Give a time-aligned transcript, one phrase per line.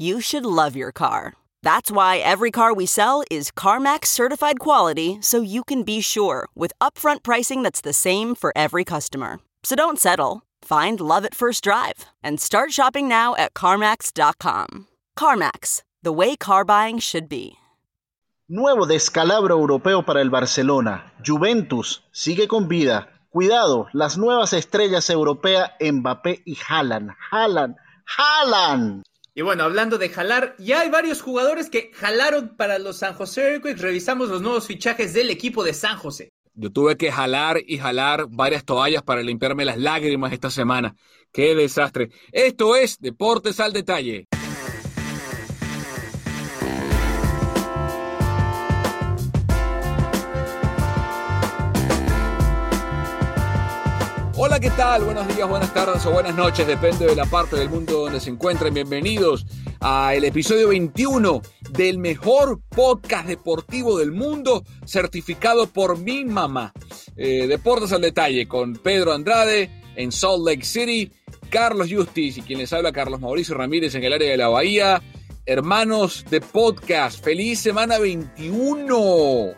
[0.00, 1.34] You should love your car.
[1.62, 6.48] That's why every car we sell is CarMax certified quality so you can be sure
[6.54, 9.40] with upfront pricing that's the same for every customer.
[9.62, 10.40] So don't settle.
[10.62, 14.86] Find love at first drive and start shopping now at CarMax.com.
[15.18, 17.56] CarMax, the way car buying should be.
[18.48, 21.12] Nuevo descalabro europeo para el Barcelona.
[21.22, 23.10] Juventus sigue con vida.
[23.28, 27.10] Cuidado, las nuevas estrellas europeas Mbappé y Haaland.
[27.30, 27.76] Haaland.
[28.16, 29.04] Haaland.
[29.40, 33.52] Y bueno, hablando de jalar, ya hay varios jugadores que jalaron para los San José
[33.52, 33.80] Earthquakes.
[33.80, 36.34] Revisamos los nuevos fichajes del equipo de San José.
[36.52, 40.94] Yo tuve que jalar y jalar varias toallas para limpiarme las lágrimas esta semana.
[41.32, 42.10] ¡Qué desastre!
[42.32, 44.26] Esto es Deportes al Detalle.
[54.50, 55.04] Hola, ¿qué tal?
[55.04, 58.30] Buenos días, buenas tardes o buenas noches, depende de la parte del mundo donde se
[58.30, 58.74] encuentren.
[58.74, 59.46] Bienvenidos
[59.78, 61.40] al episodio 21
[61.70, 66.72] del mejor podcast deportivo del mundo, certificado por mi mamá.
[67.16, 71.12] Eh, Deportes al detalle con Pedro Andrade en Salt Lake City,
[71.48, 75.00] Carlos Justis y quien les habla, Carlos Mauricio Ramírez en el área de la Bahía.
[75.46, 79.54] Hermanos de podcast, feliz semana 21.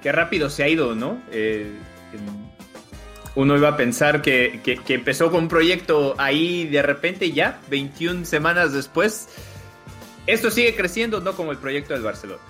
[0.00, 1.20] Qué rápido se ha ido, ¿no?
[1.32, 1.66] Eh,
[3.38, 8.24] uno iba a pensar que, que, empezó con un proyecto ahí de repente ya, 21
[8.24, 9.28] semanas después.
[10.26, 12.42] Esto sigue creciendo, no como el proyecto del Barcelona.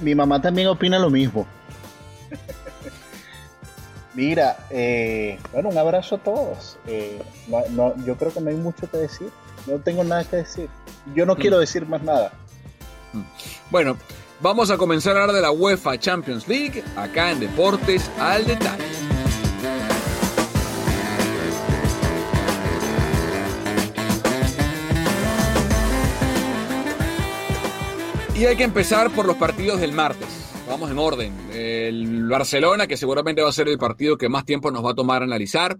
[0.00, 1.46] Mi, mamá también opina lo mismo.
[4.14, 6.76] Mira, eh, bueno, un abrazo a todos.
[6.86, 7.22] Eh,
[8.04, 9.30] yo creo que no hay mucho que decir.
[9.66, 10.68] No tengo nada que decir.
[11.14, 11.38] Yo no mm.
[11.38, 12.30] quiero decir más nada.
[13.14, 13.22] Mm.
[13.70, 13.96] Bueno,
[14.40, 19.13] vamos a comenzar a hablar de la UEFA Champions League acá en Deportes al Detalle.
[28.36, 30.26] Y hay que empezar por los partidos del martes.
[30.66, 31.50] Vamos en orden.
[31.52, 34.94] El Barcelona, que seguramente va a ser el partido que más tiempo nos va a
[34.94, 35.78] tomar analizar,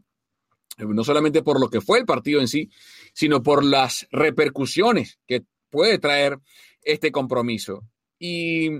[0.78, 2.70] no solamente por lo que fue el partido en sí,
[3.12, 6.38] sino por las repercusiones que puede traer
[6.82, 7.88] este compromiso.
[8.20, 8.70] Y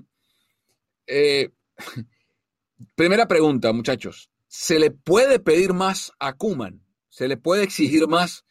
[1.09, 1.51] eh,
[2.95, 6.87] primera pregunta, muchachos, ¿se le puede pedir más a Kuman?
[7.09, 8.45] ¿Se le puede exigir más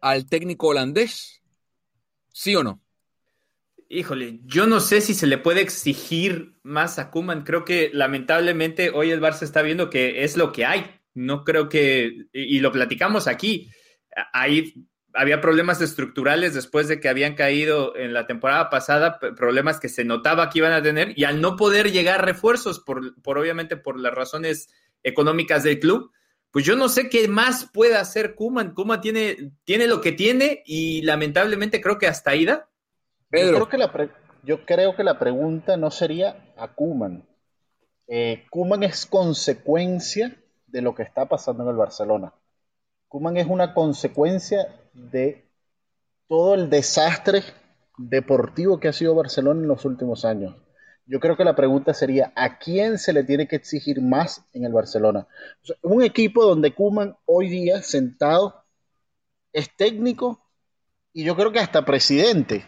[0.00, 1.40] al técnico holandés?
[2.32, 2.82] ¿Sí o no?
[3.88, 7.44] Híjole, yo no sé si se le puede exigir más a Kuman.
[7.44, 11.00] Creo que lamentablemente hoy el Barça está viendo que es lo que hay.
[11.14, 13.70] No creo que, y, lo platicamos aquí,
[14.32, 19.88] ahí había problemas estructurales después de que habían caído en la temporada pasada, problemas que
[19.88, 23.78] se notaba que iban a tener, y al no poder llegar refuerzos, por, por obviamente
[23.78, 24.68] por las razones
[25.02, 26.12] económicas del club,
[26.50, 28.74] pues yo no sé qué más puede hacer Kuman.
[28.74, 32.68] Kuman tiene, tiene lo que tiene y lamentablemente creo que hasta ida
[33.32, 34.10] yo creo, que la
[34.42, 37.26] yo creo que la pregunta no sería a Kuman.
[38.08, 40.36] Eh, Kuman es consecuencia
[40.66, 42.32] de lo que está pasando en el Barcelona.
[43.08, 45.48] Kuman es una consecuencia de
[46.28, 47.42] todo el desastre
[47.98, 50.54] deportivo que ha sido Barcelona en los últimos años.
[51.06, 54.64] Yo creo que la pregunta sería, ¿a quién se le tiene que exigir más en
[54.64, 55.28] el Barcelona?
[55.82, 58.64] un equipo donde Kuman hoy día sentado
[59.52, 60.44] es técnico
[61.12, 62.66] y yo creo que hasta presidente.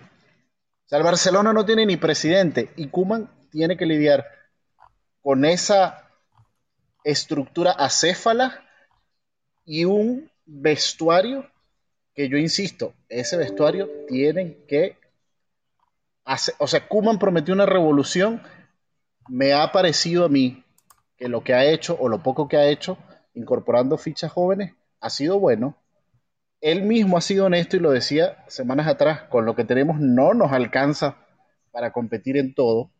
[0.88, 4.24] O sea, el Barcelona no tiene ni presidente y Kuman tiene que lidiar
[5.20, 6.08] con esa
[7.04, 8.64] estructura acéfala
[9.66, 11.46] y un vestuario
[12.14, 14.96] que yo insisto, ese vestuario tienen que
[16.24, 18.42] hacer, o sea, Kuman prometió una revolución,
[19.28, 20.64] me ha parecido a mí
[21.18, 22.96] que lo que ha hecho o lo poco que ha hecho
[23.34, 25.76] incorporando fichas jóvenes ha sido bueno.
[26.60, 30.34] Él mismo ha sido honesto y lo decía semanas atrás, con lo que tenemos no
[30.34, 31.16] nos alcanza
[31.70, 32.90] para competir en todo.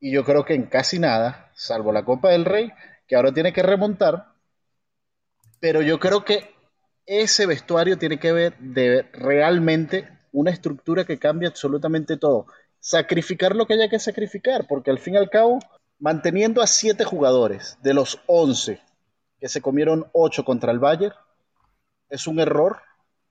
[0.00, 2.72] Y yo creo que en casi nada, salvo la Copa del Rey,
[3.06, 4.32] que ahora tiene que remontar.
[5.60, 6.54] Pero yo creo que
[7.04, 12.46] ese vestuario tiene que ver de realmente una estructura que cambia absolutamente todo.
[12.80, 15.58] Sacrificar lo que haya que sacrificar, porque al fin y al cabo,
[15.98, 18.80] manteniendo a siete jugadores de los once
[19.40, 21.14] que se comieron ocho contra el Bayern,
[22.10, 22.80] es un error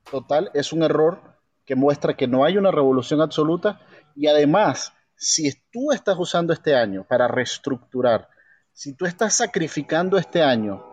[0.10, 3.82] total, es un error que muestra que no hay una revolución absoluta.
[4.16, 8.30] Y además, si tú estás usando este año para reestructurar,
[8.72, 10.84] si tú estás sacrificando este año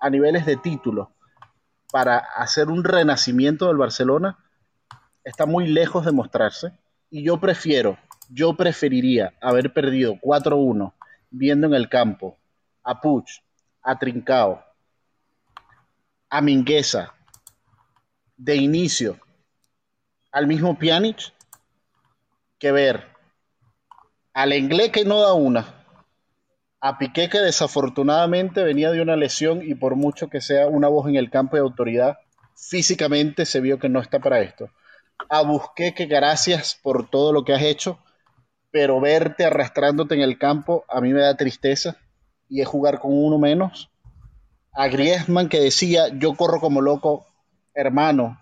[0.00, 1.12] a niveles de título
[1.90, 4.38] para hacer un renacimiento del Barcelona,
[5.24, 6.78] está muy lejos de mostrarse.
[7.10, 7.98] Y yo prefiero,
[8.28, 10.92] yo preferiría haber perdido 4-1
[11.30, 12.38] viendo en el campo
[12.84, 13.42] a Puch,
[13.82, 14.65] a Trincao,
[16.42, 17.14] Mingueza,
[18.36, 19.18] de inicio,
[20.32, 21.32] al mismo Pjanic,
[22.58, 23.16] que ver
[24.34, 25.86] al inglés que no da una,
[26.80, 31.08] a Piqué que desafortunadamente venía de una lesión y por mucho que sea una voz
[31.08, 32.18] en el campo de autoridad,
[32.54, 34.68] físicamente se vio que no está para esto.
[35.30, 37.98] A Busqué que gracias por todo lo que has hecho,
[38.70, 41.96] pero verte arrastrándote en el campo a mí me da tristeza
[42.48, 43.90] y es jugar con uno menos.
[44.78, 47.26] A Griezmann que decía, yo corro como loco,
[47.72, 48.38] hermano,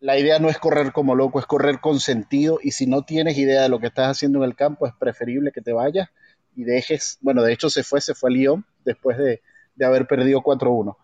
[0.00, 3.36] la idea no es correr como loco, es correr con sentido y si no tienes
[3.36, 6.08] idea de lo que estás haciendo en el campo, es preferible que te vayas
[6.56, 9.42] y dejes, bueno, de hecho se fue, se fue a Lyon después de,
[9.74, 10.96] de haber perdido 4-1.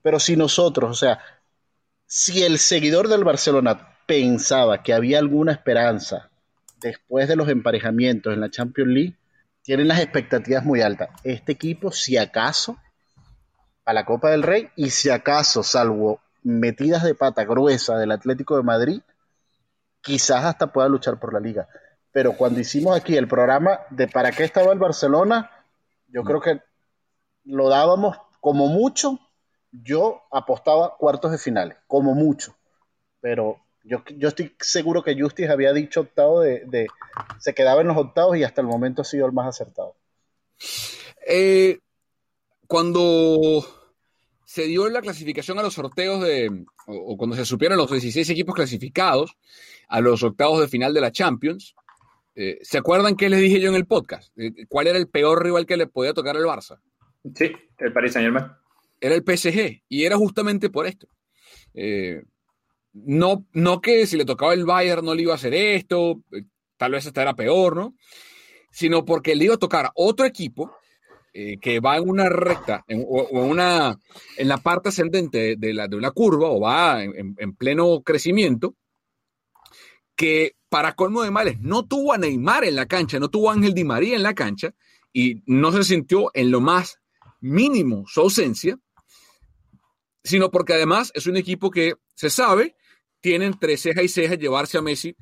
[0.00, 1.18] Pero si nosotros, o sea,
[2.06, 6.30] si el seguidor del Barcelona pensaba que había alguna esperanza
[6.80, 9.16] después de los emparejamientos en la Champions League,
[9.62, 11.08] tienen las expectativas muy altas.
[11.24, 12.78] Este equipo, si acaso,
[13.88, 18.58] a la Copa del Rey, y si acaso, salvo metidas de pata gruesa del Atlético
[18.58, 19.00] de Madrid,
[20.02, 21.66] quizás hasta pueda luchar por la liga.
[22.12, 25.50] Pero cuando hicimos aquí el programa de para qué estaba el Barcelona,
[26.08, 26.60] yo creo que
[27.44, 29.18] lo dábamos como mucho,
[29.72, 32.54] yo apostaba cuartos de finales, como mucho.
[33.22, 36.88] Pero yo, yo estoy seguro que Justice había dicho octavo de,
[37.38, 39.94] se quedaba en los octavos y hasta el momento ha sido el más acertado.
[41.26, 41.78] Eh,
[42.66, 43.77] cuando
[44.48, 48.54] se dio la clasificación a los sorteos de, o, cuando se supieron los 16 equipos
[48.54, 49.36] clasificados
[49.88, 51.74] a los octavos de final de la Champions,
[52.34, 54.32] eh, ¿se acuerdan qué les dije yo en el podcast?
[54.38, 56.80] Eh, ¿Cuál era el peor rival que le podía tocar al Barça?
[57.34, 58.50] Sí, el Paris Saint Germain.
[58.98, 61.08] Era el PSG, y era justamente por esto.
[61.74, 62.22] Eh,
[62.94, 66.22] no, no que si le tocaba el Bayern no le iba a hacer esto,
[66.78, 67.96] tal vez hasta era peor, ¿no?
[68.70, 70.74] Sino porque le iba a tocar otro equipo
[71.32, 73.98] eh, que va en una recta o, una,
[74.36, 78.74] en la parte ascendente de, la, de una curva o va en, en, pleno crecimiento,
[80.16, 83.54] que para colmo de males no tuvo a Neymar en la cancha, no tuvo a
[83.54, 84.74] Ángel Di María en la cancha
[85.12, 86.98] y no se sintió en lo más
[87.40, 88.78] mínimo su ausencia,
[90.24, 92.76] sino porque además es un equipo que se sabe,
[93.20, 95.16] tiene entre ceja y ceja llevarse a Messi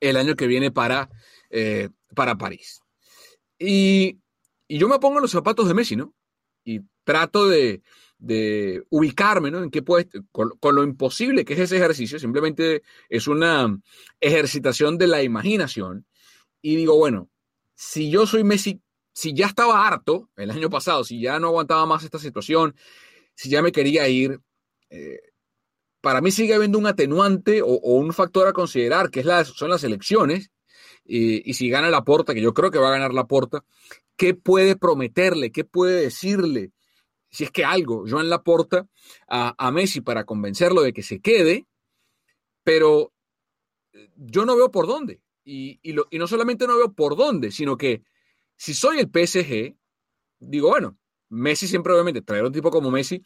[0.00, 1.10] el año que viene para,
[1.50, 2.80] eh, para París.
[3.58, 4.20] Y
[4.68, 6.14] y yo me pongo en los zapatos de Messi, ¿no?
[6.64, 7.82] Y trato de,
[8.18, 9.62] de ubicarme, ¿no?
[9.62, 13.80] En qué puede, con, lo imposible que es ese ejercicio, simplemente es una
[14.20, 16.06] ejercitación de la imaginación.
[16.60, 17.30] Y digo, bueno,
[17.74, 18.82] si yo soy Messi,
[19.12, 22.74] si ya estaba harto el año pasado, si ya no aguantaba más esta situación,
[23.34, 24.40] si ya me quería ir,
[24.90, 25.20] eh,
[26.00, 29.84] para mí sigue habiendo un atenuante o, un factor a considerar, que es son las
[29.84, 30.50] elecciones.
[31.08, 33.64] Y, y si gana la porta, que yo creo que va a ganar la porta,
[34.16, 36.72] qué puede prometerle, qué puede decirle,
[37.30, 38.88] si es que algo, Joan Laporta
[39.28, 41.66] a, a Messi para convencerlo de que se quede,
[42.64, 43.12] pero
[43.92, 45.20] eh, yo no veo por dónde.
[45.44, 45.80] Y,
[46.12, 48.02] no solamente no veo por dónde, sino que
[48.56, 49.74] si soy el PSG,
[50.40, 50.98] digo, bueno,
[51.30, 53.22] Messi siempre obviamente, traer un tipo como Messi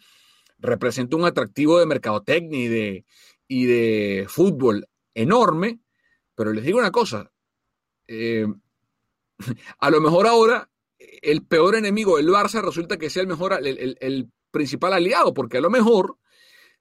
[0.58, 3.04] representa un atractivo de mercadotecnia y
[3.48, 5.80] y de fútbol enorme,
[6.34, 7.30] pero les digo una cosa,
[8.12, 8.46] eh,
[9.78, 13.96] a lo mejor ahora el peor enemigo del Barça resulta que sea el mejor, el,
[14.00, 16.18] el, principal aliado, porque a lo mejor,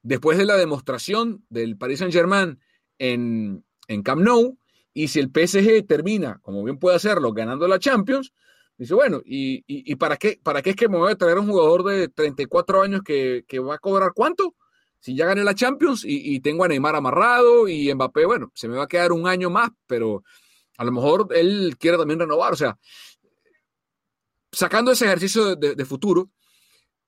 [0.02, 2.60] después de la demostración del Paris Saint Germain
[3.00, 4.58] en, en Camp Nou,
[4.94, 8.34] y si el PSG termina, como bien puede hacerlo, ganando la Champions,
[8.82, 11.84] Dice, bueno, ¿y, para, qué, para qué es que me voy a traer un jugador
[11.84, 14.56] de 34 años que, va a cobrar cuánto?
[15.00, 18.78] Si ya gané la Champions y, tengo a Neymar amarrado y Mbappé, bueno, se me
[18.78, 20.24] va a quedar un año más, pero
[20.82, 22.54] a lo mejor él quiere también renovar.
[22.54, 22.76] O sea,
[24.52, 26.32] sacando ese ejercicio de, futuro,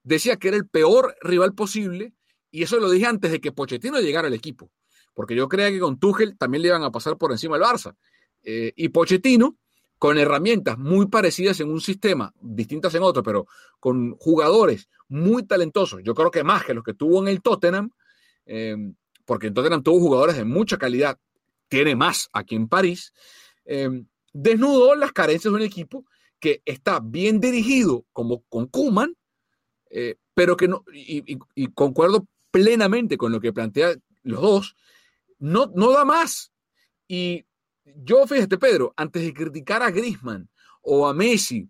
[0.03, 2.13] decía que era el peor rival posible
[2.51, 4.69] y eso lo dije antes de que Pochettino llegara al equipo,
[5.15, 7.95] porque yo creía que con Tuchel también le iban a pasar por encima al Barça.
[8.43, 9.57] Eh, y Pochettino,
[9.97, 13.47] con herramientas muy parecidas en un sistema, distintas en otro, pero
[13.79, 17.89] con jugadores muy talentosos, yo creo que más que los que tuvo en el Tottenham,
[18.45, 18.75] eh,
[19.25, 21.17] porque en Tottenham tuvo jugadores de mucha calidad,
[21.67, 23.13] tiene más aquí en París,
[23.65, 24.03] eh,
[24.33, 26.05] desnudó las carencias de un equipo
[26.39, 29.15] que está bien dirigido como con Kuman,
[29.89, 31.37] eh, pero que no, y,
[31.73, 34.75] concuerdo plenamente con lo que plantea los dos,
[35.39, 36.51] no, no da más.
[37.07, 37.45] Y
[37.85, 40.49] yo, fíjate, Pedro, antes de criticar a Grisman
[40.81, 41.69] o a Messi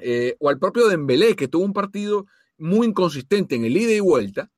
[0.00, 2.26] eh, o al propio Dembélé, que tuvo un partido
[2.58, 4.50] muy inconsistente en el ida y vuelta,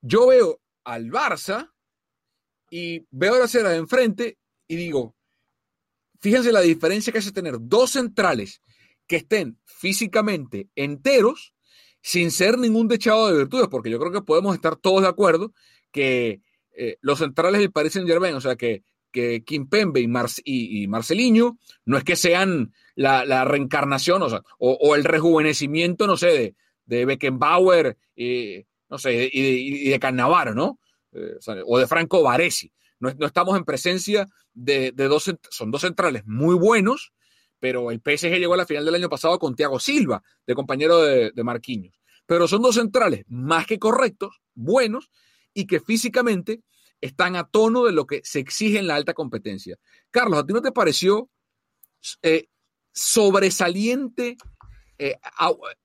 [0.00, 1.72] yo veo al Barça
[2.70, 4.38] y veo la cera de enfrente
[4.68, 5.14] y digo,
[6.24, 8.62] Fíjense la diferencia que hace tener dos centrales
[9.06, 11.52] que estén físicamente enteros
[12.00, 15.52] sin ser ningún dechado de virtudes, porque yo creo que podemos estar todos de acuerdo
[15.92, 16.40] que
[16.72, 21.58] eh, los centrales del Paris Saint Germain, o sea, que, que Kimpembe y, y, Marcelinho,
[21.84, 26.54] no es que sean la, reencarnación, o, sea, o, el rejuvenecimiento, no sé, de,
[26.86, 30.78] de Beckenbauer, y, no sé, y, de, Cannavaro, ¿no?
[31.12, 32.72] Eh, o, de Franco Baresi.
[33.00, 37.12] No, estamos en presencia de, dos, son dos centrales muy buenos,
[37.60, 41.00] pero el PSG llegó a la final del año pasado con Thiago Silva, de compañero
[41.00, 42.00] de, de Marquinhos.
[42.26, 45.10] Pero son dos centrales más que correctos, buenos,
[45.54, 46.62] y que físicamente
[47.00, 49.78] están a tono de lo que se exige en la alta competencia.
[50.10, 51.30] Carlos, ¿a ti no te pareció
[52.22, 52.48] eh,
[52.92, 54.36] sobresaliente,
[54.98, 55.16] eh,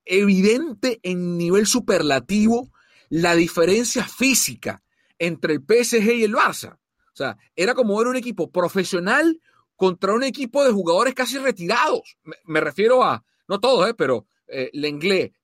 [0.06, 2.72] evidente en nivel superlativo
[3.10, 4.82] la diferencia física
[5.18, 6.79] entre el PSG y el Barça?
[7.20, 9.42] O sea, era como ver un equipo profesional
[9.76, 12.18] contra un equipo de jugadores casi retirados.
[12.46, 14.72] Me, refiero a, no todos, eh, pero eh,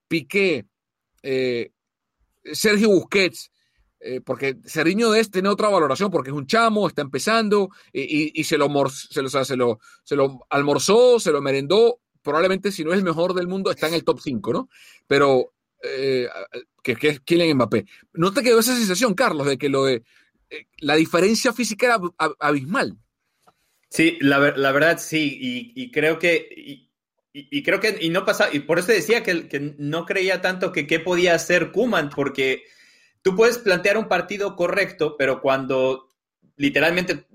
[0.08, 0.66] Piqué,
[1.22, 1.72] eh,
[2.44, 3.50] Sergio Busquets,
[4.00, 8.42] eh, porque Sergiño de este tiene otra valoración porque es un chamo, está empezando y,
[8.44, 12.00] se, lo, se, lo, se, lo, se lo almorzó, se lo merendó.
[12.22, 14.70] Probablemente, si no es el mejor del mundo, está en el top 5, ¿no?
[15.06, 15.52] Pero,
[16.82, 17.84] que, que es Kylian Mbappé.
[18.14, 20.02] ¿No te quedó esa sensación, Carlos, de que lo de eh,
[20.78, 22.00] la diferencia física era
[22.38, 22.96] abismal.
[23.88, 26.48] Sí, la, verdad sí, y, creo que,
[27.32, 30.72] y, creo que, y no pasa, y por eso decía que, que no creía tanto
[30.72, 32.64] que qué podía hacer Kuman, porque
[33.22, 36.08] tú puedes plantear un partido correcto, pero cuando
[36.56, 37.26] literalmente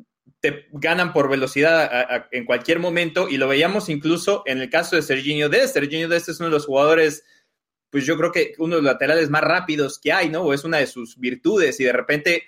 [0.41, 5.03] te ganan por velocidad en cualquier momento, y lo veíamos incluso en el caso de
[5.03, 5.75] Serginho Dest.
[5.75, 7.23] Serginho Dest es uno de los jugadores,
[7.91, 10.41] pues yo creo que uno de los laterales más rápidos que hay, ¿no?
[10.41, 12.43] O es una de sus virtudes, y de repente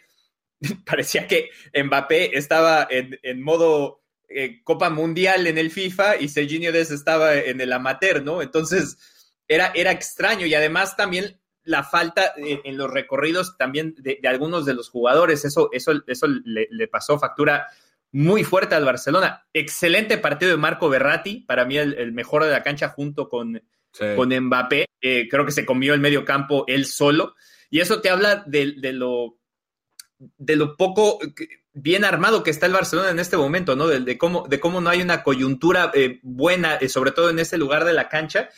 [0.86, 6.91] parecía que Mbappé estaba en, modo eh, Copa Mundial en el FIFA y Serginho Des
[6.91, 8.41] estaba en el amateur, ¿no?
[8.41, 8.98] Entonces
[9.48, 14.74] era, era extraño y además también la falta en los recorridos también de, algunos de
[14.74, 17.67] los jugadores, eso, eso, eso le, pasó factura
[18.12, 19.48] muy fuerte al Barcelona.
[19.53, 23.63] Excelente partido de Marco Berratti, para mí el, mejor de la cancha junto con,
[24.15, 24.88] con Mbappé.
[25.01, 27.36] Eh, creo que se comió el medio campo él solo.
[27.70, 29.39] Y eso te habla de, de lo
[30.20, 31.20] de lo poco
[31.74, 33.88] bien armado que está el Barcelona en este momento, ¿no?
[33.88, 37.58] De, cómo, de cómo no hay una coyuntura eh, buena, eh, sobre todo en ese
[37.58, 38.50] lugar de la cancha.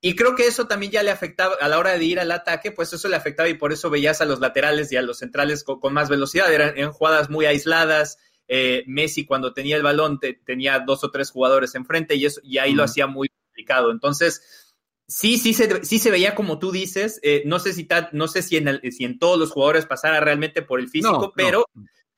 [0.00, 2.72] Y creo que eso también ya le afectaba a la hora de ir al ataque,
[2.72, 5.62] pues eso le afectaba y por eso veías a los laterales y a los centrales
[5.62, 6.52] con, más velocidad.
[6.52, 8.18] Eran, jugadas muy aisladas.
[8.48, 12.58] Eh, Messi cuando tenía el balón tenía dos o tres jugadores enfrente y, eso, y
[12.58, 13.90] ahí lo hacía muy complicado.
[13.90, 14.69] Entonces,
[15.10, 17.18] Sí, sí se, sí se veía como tú dices.
[17.24, 20.62] Eh, no sé si no sé si en, si en todos los jugadores pasara realmente
[20.62, 21.66] por el físico, pero,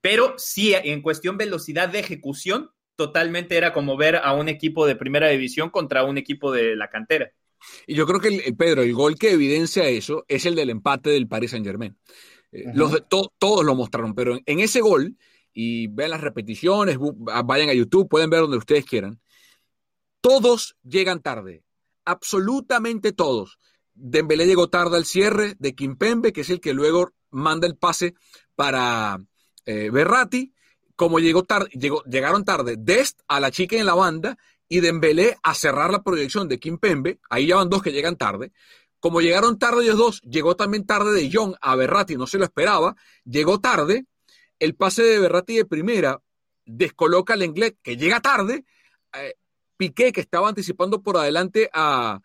[0.02, 4.94] pero sí en cuestión velocidad de ejecución, totalmente era como ver a un equipo de
[4.94, 7.32] primera división contra un equipo de la cantera.
[7.86, 11.08] Y yo creo que el, Pedro, el gol que evidencia eso es el del empate
[11.08, 11.96] del Paris Saint Germain.
[12.52, 15.16] Eh, los todos lo mostraron, pero en, ese gol,
[15.54, 19.18] y vean las repeticiones, vayan a YouTube, pueden ver donde ustedes quieran,
[20.20, 21.62] todos llegan tarde
[22.04, 23.58] absolutamente todos.
[23.94, 28.14] Dembélé llegó tarde al cierre de Kimpembe, que es el que luego manda el pase
[28.54, 29.18] para
[29.66, 30.54] eh, Berratti.
[30.96, 36.02] Como llegaron tarde Dest a la chica en la banda y Dembélé a cerrar la
[36.02, 37.20] proyección de Kimpembe.
[37.28, 38.52] Ahí ya van dos que llegan tarde.
[39.00, 42.44] Como llegaron tarde ellos dos, llegó también tarde de John a Berratti, no se lo
[42.44, 42.94] esperaba.
[43.24, 44.06] Llegó tarde.
[44.58, 46.22] El pase de Berratti de primera
[46.64, 48.64] descoloca al inglés que llega tarde.
[49.12, 49.34] Eh,
[49.82, 52.20] Piqué, que estaba anticipando por adelante a,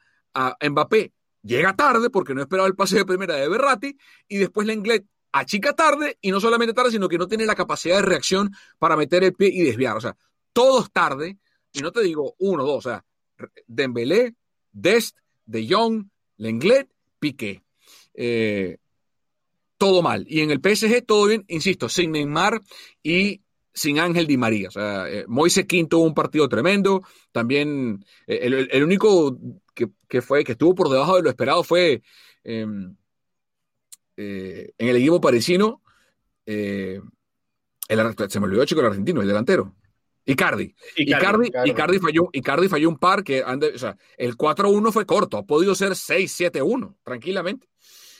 [0.61, 1.11] Mbappé,
[1.41, 3.97] llega tarde porque no esperaba el pase de primera de Berratti
[4.27, 7.95] y después Lenglet achica tarde y no solamente tarde, sino que no tiene la capacidad
[7.95, 9.97] de reacción para meter el pie y desviar.
[9.97, 10.15] O sea,
[10.53, 11.39] todos tarde,
[11.73, 13.03] y no te digo uno, dos, o sea,
[13.65, 14.35] Dembélé,
[14.71, 16.05] Dest, De Jong,
[16.37, 16.87] Lenglet,
[17.17, 17.63] Piqué.
[18.13, 18.77] Eh,
[19.79, 20.27] todo mal.
[20.29, 22.61] Y en el PSG todo bien, insisto, sin Neymar
[23.01, 23.41] y
[23.77, 24.69] sin Ángel Di María.
[24.69, 27.03] O sea, eh, Moise tuvo un partido tremendo.
[27.31, 29.38] También eh, el, único
[29.74, 32.01] que, fue, que estuvo por debajo de lo esperado fue
[32.43, 32.96] em,
[34.17, 35.81] eh, en el equipo parisino.
[36.46, 37.01] el,
[38.27, 39.75] se me olvidó, chico, el argentino, el delantero.
[40.25, 40.75] Icardi.
[40.98, 45.46] Icardi, Icardi, falló, Icardi falló un par que, o sea, el 4-1 fue corto, ha
[45.46, 47.69] podido ser 6-7-1, tranquilamente.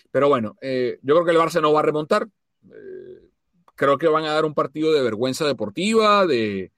[0.10, 2.30] Pero bueno, yo creo que el Barça no va a remontar
[3.78, 6.72] creo que van a dar un partido de vergüenza deportiva, de,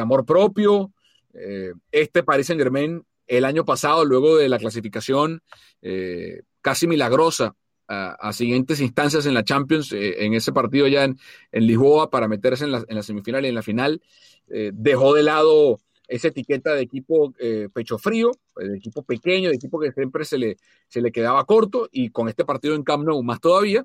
[0.00, 0.92] amor propio.
[1.34, 5.42] Eh, este Paris Saint Germain el año pasado, luego de la clasificación
[5.82, 7.54] eh, casi milagrosa
[7.86, 11.18] a, siguientes instancias en la Champions, eh, en ese partido ya en,
[11.52, 14.00] Lisboa para meterse en la, en semifinal y en la final,
[14.46, 17.34] dejó de lado esa etiqueta de equipo
[17.72, 20.56] pecho frío, de equipo pequeño, de equipo que siempre se le,
[20.88, 23.84] se le quedaba corto y con este partido en Camp Nou más todavía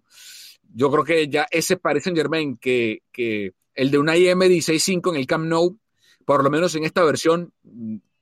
[0.74, 5.12] yo creo que ya ese parece en Germain que, que el de una IM 16.5
[5.12, 5.78] en el Camp Nou,
[6.26, 7.54] por lo menos en esta versión,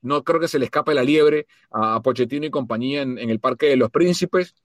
[0.01, 3.67] no creo que se le escape la liebre a Pochettino y compañía en, el Parque
[3.67, 4.55] de los Príncipes.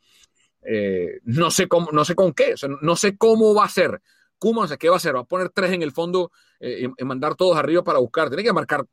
[0.62, 4.00] Eh, no sé cómo, no sé con qué, no sé cómo va a ser.
[4.38, 4.66] ¿Cómo?
[4.76, 5.14] ¿qué va a hacer?
[5.14, 8.28] ¿Va a poner tres en el fondo eh, y, mandar todos arriba para buscar?
[8.28, 8.84] Tiene que marcar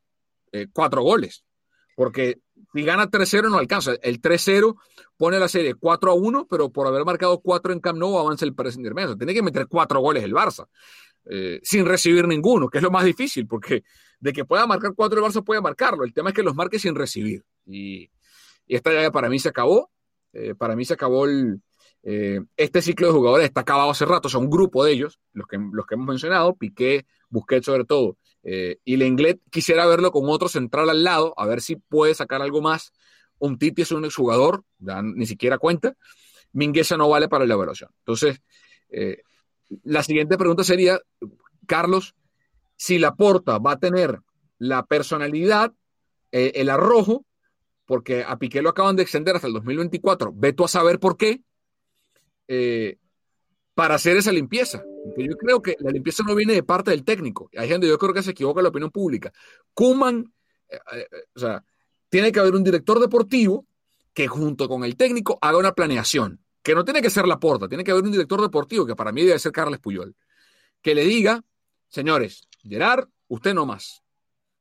[0.52, 1.44] eh, cuatro goles,
[2.00, 2.40] porque
[2.72, 3.92] si gana 3-0 no alcanza.
[4.00, 4.74] El 3-0
[5.18, 8.46] pone la serie 4 a 1, pero por haber marcado 4 en Camp Nou avanza
[8.46, 9.18] el Paris Saint-Germain.
[9.18, 10.66] tiene que meter 4 goles el Barça,
[11.26, 13.84] eh, sin recibir ninguno, que es lo más difícil, porque
[14.18, 16.04] de que pueda marcar 4 el Barça puede marcarlo.
[16.04, 17.44] El tema es que los marque sin recibir.
[17.66, 18.08] Y,
[18.66, 19.90] esta ya para mí se acabó.
[20.32, 21.26] Eh, para mí se acabó
[22.02, 25.46] eh, este ciclo de jugadores está acabado hace rato, son un grupo de ellos, los
[25.46, 30.28] que, los que hemos mencionado, Piqué, Busquets sobre todo, eh, y Lenglet quisiera verlo con
[30.28, 32.92] otro central al lado, a ver si puede sacar algo más.
[33.38, 35.94] Un Titi es un exjugador, ni siquiera cuenta.
[36.52, 37.90] Mingueza no vale para la evaluación.
[38.00, 38.40] Entonces,
[38.90, 39.22] eh,
[39.84, 41.00] la siguiente pregunta sería,
[41.66, 42.14] Carlos,
[42.76, 44.20] si la porta va a tener
[44.58, 45.72] la personalidad,
[46.32, 47.24] eh, el arrojo,
[47.86, 51.16] porque a Piqué lo acaban de extender hasta el 2024, ve tú a saber por
[51.16, 51.40] qué,
[53.74, 54.82] para hacer esa limpieza.
[55.16, 57.50] Yo creo que la limpieza no viene de parte del técnico.
[57.56, 59.32] Hay gente, yo creo que se equivoca la opinión pública.
[59.74, 60.32] Kuman,
[60.68, 61.64] eh, eh, o sea,
[62.08, 63.66] tiene que haber un director deportivo
[64.12, 67.68] que junto con el técnico haga una planeación, que no tiene que ser la porta,
[67.68, 70.14] tiene que haber un director deportivo, que para mí debe ser Carles Puyol,
[70.82, 71.42] que le diga,
[71.88, 74.02] señores, Gerard, usted no más.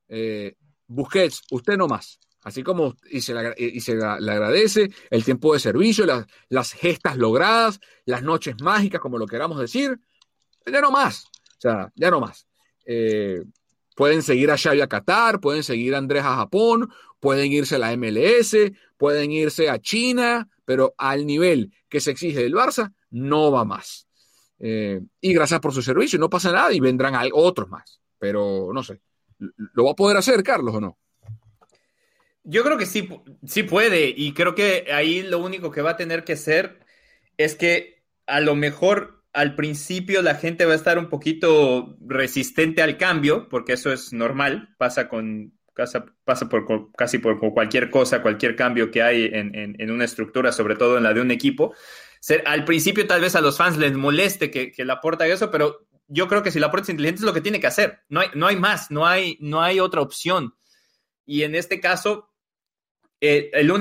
[0.07, 0.55] Eh,
[0.87, 2.19] Busquets, usted no más.
[2.41, 6.71] Así como y se, le, y se le agradece el tiempo de servicio, las, las,
[6.71, 9.99] gestas logradas, las noches mágicas, como lo queramos decir,
[10.71, 11.25] ya no más.
[11.25, 12.47] O sea, ya no más.
[12.85, 13.43] Eh,
[13.95, 17.79] pueden seguir a Xavi a Qatar, pueden seguir a Andrés a Japón, pueden irse a
[17.79, 18.55] la MLS,
[18.97, 24.07] pueden irse a China, pero al nivel que se exige del Barça, no va más.
[24.59, 27.99] Eh, y gracias por su servicio, no pasa nada y vendrán otros más.
[28.17, 29.01] Pero no sé,
[29.37, 30.97] ¿lo va a poder hacer, Carlos, o no?
[32.43, 33.09] Yo creo que sí,
[33.45, 36.79] sí puede y creo que ahí lo único que va a tener que hacer
[37.37, 42.81] es que a lo mejor al principio la gente va a estar un poquito resistente
[42.81, 48.21] al cambio, porque eso es normal, pasa con pasa, pasa por casi por, cualquier cosa,
[48.21, 51.73] cualquier cambio que hay en, una estructura, sobre todo en la de un equipo.
[52.45, 55.87] al principio tal vez a los fans les moleste que, que la aporta eso, pero
[56.09, 58.01] yo creo que si la aporta es inteligente es lo que tiene que hacer.
[58.09, 60.53] No hay, no hay más, no hay, no hay otra opción.
[61.25, 62.29] Y en este caso,
[63.21, 63.75] eh, lo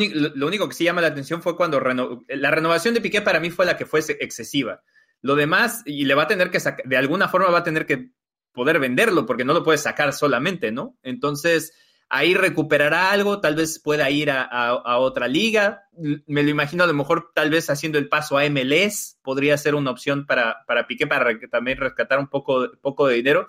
[0.47, 3.67] único que sí llama la atención fue cuando la renovación de Piqué para mí fue
[3.67, 4.85] la que fue excesiva.
[5.23, 7.87] Lo demás, y le va a tener que sacar, de alguna forma va a tener
[7.87, 8.11] que
[8.53, 10.97] poder venderlo, porque no lo puede sacar solamente, ¿no?
[11.03, 11.73] Entonces,
[12.09, 15.85] ahí recuperará algo, tal vez pueda ir a, otra liga.
[16.27, 19.75] Me lo imagino a lo mejor tal vez haciendo el paso a MLS, podría ser
[19.75, 23.49] una opción para, para Piqué, para también rescatar un poco, poco de dinero.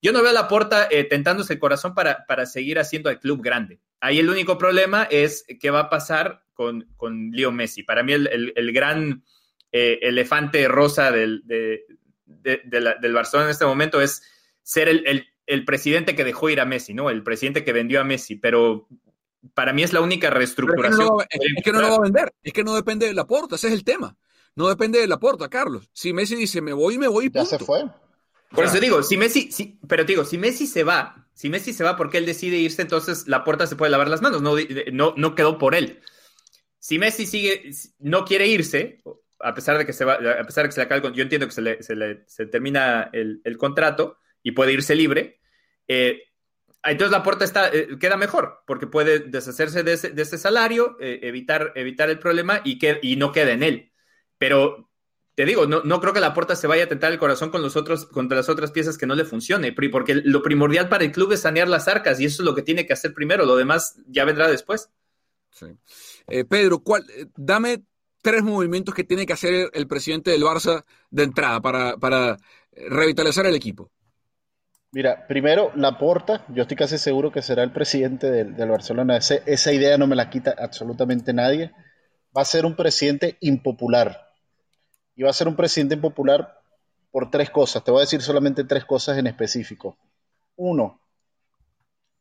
[0.00, 3.20] Yo no veo a la puerta eh, tentándose el corazón para, para seguir haciendo al
[3.20, 3.80] club grande.
[4.00, 7.84] Ahí el único problema es qué va a pasar con, con Leo Messi.
[7.84, 9.22] Para mí el, gran
[9.72, 14.22] eh, elefante rosa del, del Barcelona en este momento es
[14.62, 17.10] ser el, presidente que dejó ir a Messi, ¿no?
[17.10, 18.88] El presidente que vendió a Messi, pero
[19.54, 21.08] para mí es la única reestructuración.
[21.28, 23.68] Es que, no lo va a vender, es que no depende de la puerta, ese
[23.68, 24.16] es el tema.
[24.54, 25.88] No depende de la puerta, Carlos.
[25.92, 27.30] Si Messi dice me voy, me voy.
[27.32, 27.84] Ya se fue.
[28.50, 31.84] Por eso digo, si Messi, sí, pero digo, si Messi se va, si Messi se
[31.84, 34.54] va porque él decide irse, entonces la puerta se puede lavar las manos, no,
[34.92, 36.00] no, no quedó por él.
[36.78, 39.00] Si Messi sigue, no quiere irse,
[39.42, 41.46] a pesar de que se va, a pesar que se le acabe el, yo entiendo
[41.46, 45.40] que se le, se le se termina el, el, contrato y puede irse libre,
[45.88, 46.22] eh,
[46.84, 50.96] entonces la puerta está, eh, queda mejor, porque puede deshacerse de ese, de ese salario,
[51.00, 53.92] eh, evitar, evitar el problema y, que, y no queda en él.
[54.38, 54.90] Pero
[55.34, 57.62] te digo, no, no creo que la puerta se vaya a tentar el corazón con
[57.62, 61.12] los otros, contra las otras piezas que no le funcione, porque lo primordial para el
[61.12, 63.56] club es sanear las arcas y eso es lo que tiene que hacer primero, lo
[63.56, 64.90] demás ya vendrá después.
[66.48, 67.04] Pedro, ¿cuál,
[67.36, 67.84] dame
[68.22, 72.38] tres movimientos que tiene que hacer el presidente del Barça de entrada para,
[72.72, 73.90] revitalizar el equipo.
[74.92, 79.16] Mira, primero, Laporta, yo estoy casi seguro que será el presidente del, del Barcelona.
[79.16, 81.72] Ese, esa idea no me la quita absolutamente nadie.
[82.36, 84.30] Va a ser un presidente impopular.
[85.14, 86.58] Y va a ser un presidente impopular
[87.10, 87.84] por tres cosas.
[87.84, 89.98] Te voy a decir solamente tres cosas en específico.
[90.56, 91.00] Uno,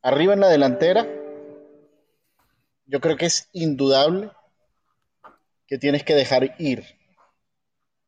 [0.01, 1.07] arriba en la delantera,
[2.85, 4.31] yo creo que es indudable
[5.71, 6.83] que tienes que dejar ir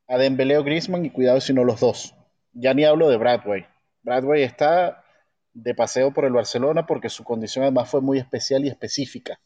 [0.10, 2.14] a Dembélé o Griezmann y cuidado si no los dos.
[2.52, 3.66] Ya ni hablo de Bradway
[4.02, 5.06] Bradway está
[5.54, 9.40] de paseo por el Barcelona porque su condición además fue muy especial y específica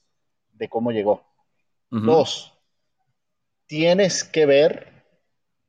[0.52, 1.28] de cómo llegó.
[1.92, 2.58] Dos,
[3.68, 5.06] tienes que ver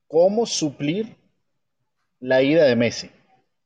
[0.07, 1.19] cómo suplir
[2.19, 3.11] la ida de Messi.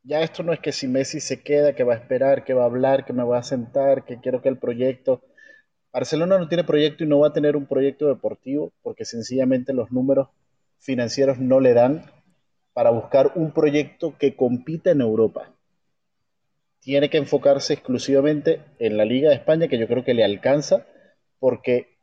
[0.02, 2.64] Ya esto no es que si Messi se queda, que va a esperar, que va
[2.64, 5.22] a hablar, que me va a sentar, que quiero que el proyecto...
[5.92, 9.92] Barcelona no tiene proyecto y no va a tener un proyecto deportivo porque sencillamente los
[9.92, 10.28] números
[10.78, 12.10] financieros no le dan
[12.72, 15.52] para buscar un proyecto que compita en Europa.
[16.80, 20.86] Tiene que enfocarse exclusivamente en la Liga de España, que yo creo que le alcanza,
[21.38, 21.96] porque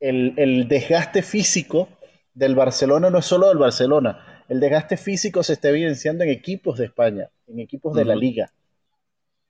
[0.00, 1.88] el, desgaste físico
[2.34, 6.78] del Barcelona no es solo del Barcelona, el desgaste físico se está evidenciando en equipos
[6.78, 8.52] de España, en equipos de la liga.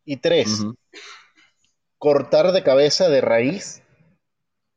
[0.05, 0.65] Y tres,
[1.99, 3.83] cortar de cabeza, de raíz.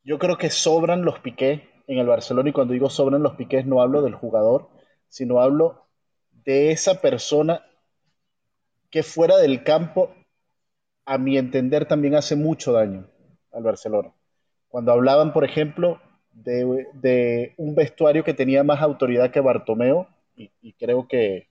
[0.04, 3.66] Yo creo que sobran los piqués en el Barcelona y cuando digo sobran los piqués
[3.66, 4.70] no hablo del jugador,
[5.08, 5.88] sino hablo
[6.32, 7.66] de esa persona
[8.90, 10.14] que fuera del campo,
[11.06, 13.08] a mi entender, también hace mucho daño
[13.52, 14.14] al Barcelona.
[14.68, 16.00] Cuando hablaban, por ejemplo,
[16.32, 21.49] de, un vestuario que tenía más autoridad que Bartomeo, y, creo que,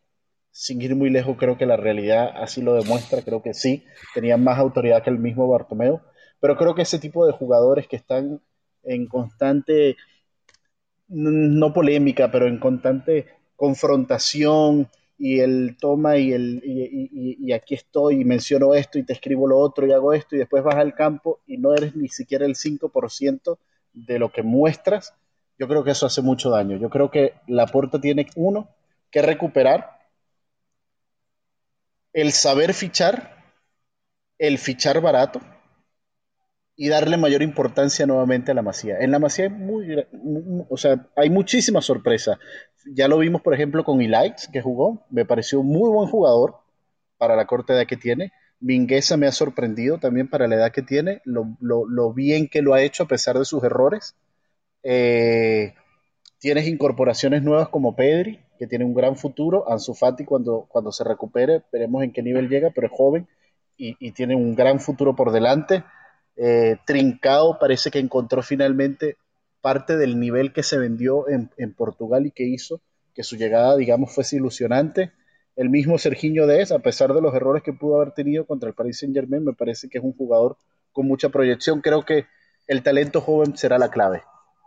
[0.51, 3.85] sin ir muy lejos, creo que la realidad así lo demuestra, creo que sí,
[4.15, 6.03] tenía más autoridad que el mismo Bartomeo,
[6.41, 8.41] pero creo que ese tipo de jugadores que están
[8.83, 9.97] en constante,
[11.09, 18.25] no polémica, pero en constante confrontación y el toma y el y, aquí estoy y
[18.25, 21.41] menciono esto y te escribo lo otro y hago esto y después vas al campo
[21.47, 23.59] y no eres ni siquiera el 5%
[23.93, 25.15] de lo que muestras,
[25.59, 26.77] yo creo que eso hace mucho daño.
[26.77, 28.69] Yo creo que la puerta tiene uno
[29.11, 29.98] que recuperar
[32.21, 33.45] el saber fichar,
[34.39, 35.41] el fichar barato
[36.75, 38.99] y darle mayor importancia nuevamente a la Masía.
[38.99, 39.97] En la Masía hay, muy,
[40.69, 41.31] o sea, hay.
[42.87, 45.07] Ya lo vimos, por ejemplo, con Elites, que jugó.
[45.11, 46.57] Me pareció muy buen jugador
[47.19, 48.33] para la corta edad que tiene.
[48.59, 52.83] Mingueza me ha sorprendido también para la edad que tiene, lo, bien que lo ha
[52.83, 54.17] hecho a pesar de sus errores.
[54.83, 55.75] Eh,
[56.39, 59.71] tienes incorporaciones nuevas como Pedri, que tiene un gran futuro.
[59.71, 63.29] Ansu Fati, cuando, cuando se recupere, veremos en qué nivel llega, pero es joven
[63.79, 65.85] y, tiene un gran futuro por delante.
[66.37, 69.17] Eh, Trincao parece que encontró finalmente
[69.61, 72.81] parte del nivel que se vendió en, Portugal y que hizo
[73.15, 75.13] que su llegada, digamos, fuese ilusionante.
[75.57, 78.75] El mismo Serginho Dez, a pesar de los errores que pudo haber tenido contra el
[78.75, 80.57] Paris Saint Germain, me parece que es un jugador
[80.93, 81.81] con mucha proyección.
[81.81, 82.27] Creo que
[82.69, 84.23] el talento joven será la clave.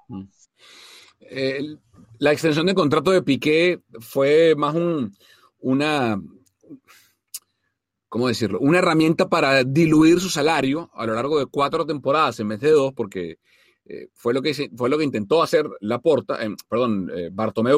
[0.10, 0.26] Mm.
[2.20, 5.16] La extensión de contrato de Piqué fue más un,
[5.60, 6.22] una,
[8.10, 8.60] ¿cómo decirlo?
[8.60, 12.72] Una herramienta para diluir su salario a lo largo de cuatro temporadas en vez de
[12.72, 13.40] dos, porque
[13.86, 17.32] eh, fue, lo que, fue lo que intentó hacer Laporta, eh, perdón, eh,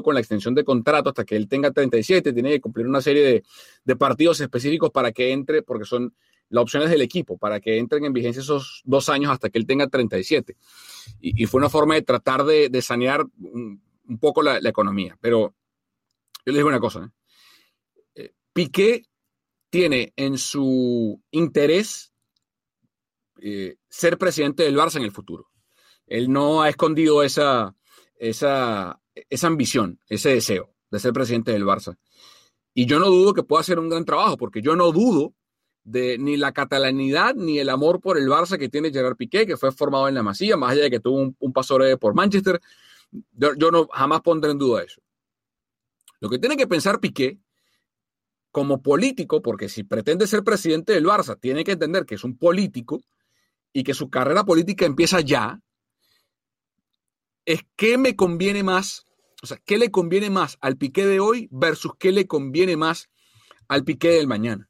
[0.03, 3.43] con la extensión de contrato hasta que él tenga 37, tiene que cumplir una serie
[3.84, 6.13] de, partidos específicos para que entre, porque son
[6.53, 9.65] las opciones del equipo, para que entren en vigencia esos dos años hasta que él
[9.65, 10.55] tenga 37.
[11.19, 13.81] Y, y fue una forma de tratar de, sanear un,
[14.19, 15.17] poco la, la, economía.
[15.19, 15.55] Pero
[16.45, 17.11] yo les digo una cosa,
[18.53, 19.07] Piqué
[19.71, 22.13] tiene en su interés
[23.41, 25.49] eh, ser presidente del Barça en el futuro.
[26.05, 27.75] Él no ha escondido esa,
[28.15, 31.97] esa, esa ambición, ese deseo de ser presidente del Barça.
[32.75, 35.33] Y yo no dudo que pueda hacer un gran trabajo, porque yo no dudo
[35.84, 39.58] de ni la catalanidad ni el amor por el Barça que tiene Gerard Piqué, que
[39.58, 42.62] fue formado en la Masía, más allá de que tuvo un, un paso por Manchester.
[43.32, 45.02] Yo, yo, no jamás pondré en duda eso.
[46.19, 47.38] Lo que tiene que pensar Piqué
[48.52, 52.38] como político, porque si pretende ser presidente del Barça, tiene que entender que es un
[52.38, 53.02] político
[53.74, 55.60] y que su carrera política empieza ya,
[57.46, 59.06] es qué me conviene más,
[59.41, 63.10] o sea, qué le conviene más al Piqué de hoy versus qué le conviene más
[63.67, 64.69] al Piqué del mañana.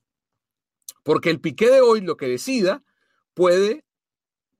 [1.03, 2.83] Porque el Piqué de hoy lo que decida
[3.33, 3.85] puede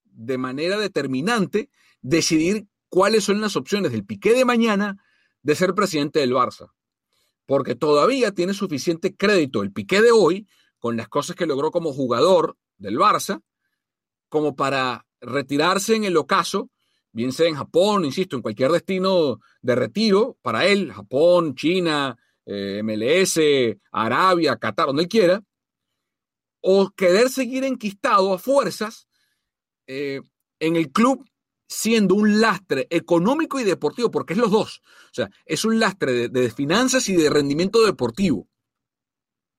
[0.06, 1.70] de manera determinante
[2.02, 5.04] decidir cuáles son las opciones del Piqué de mañana
[5.42, 6.72] de ser presidente del Barça.
[7.46, 10.48] Porque todavía tiene suficiente crédito el Piqué de hoy
[10.80, 13.42] con las cosas que logró como jugador del Barça,
[14.30, 16.70] como para retirarse en el ocaso,
[17.12, 22.82] bien sea en Japón, insisto, en cualquier destino de retiro para él, Japón, China, eh,
[22.84, 23.40] MLS,
[23.92, 25.42] Arabia, Qatar, donde él quiera,
[26.66, 29.08] o querer seguir enquistado a fuerzas
[29.86, 30.22] eh,
[30.60, 31.30] en el club
[31.68, 34.82] siendo un lastre económico y deportivo, porque es los dos.
[35.12, 38.48] O sea, es un lastre de, finanzas y de rendimiento deportivo.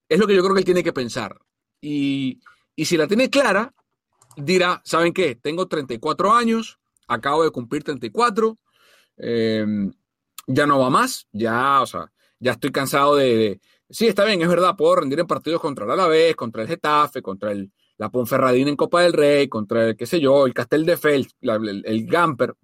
[0.09, 1.39] Es lo que yo creo que él tiene que pensar.
[1.81, 2.41] Y,
[2.77, 3.75] si la tiene clara,
[4.37, 5.35] dirá, ¿saben qué?
[5.35, 8.59] Tengo 34 años, acabo de cumplir 34,
[9.19, 9.93] em,
[10.47, 14.49] ya no va más, ya, o sea, ya estoy cansado de, Sí, está bien, es
[14.49, 18.71] verdad, puedo rendir en partidos contra el Alavés, contra el Getafe, contra el, la Ponferradina
[18.71, 22.55] en Copa del Rey, contra el, qué sé yo, el Castel de Fels, el, Gamper,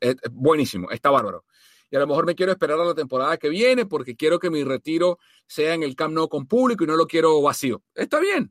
[0.00, 1.44] es, buenísimo, está bárbaro.
[1.90, 4.50] Y a lo mejor me quiero esperar a la temporada que viene porque quiero que
[4.50, 7.82] mi retiro sea en el Camp Nou con público y no lo quiero vacío.
[7.94, 8.50] Está bien.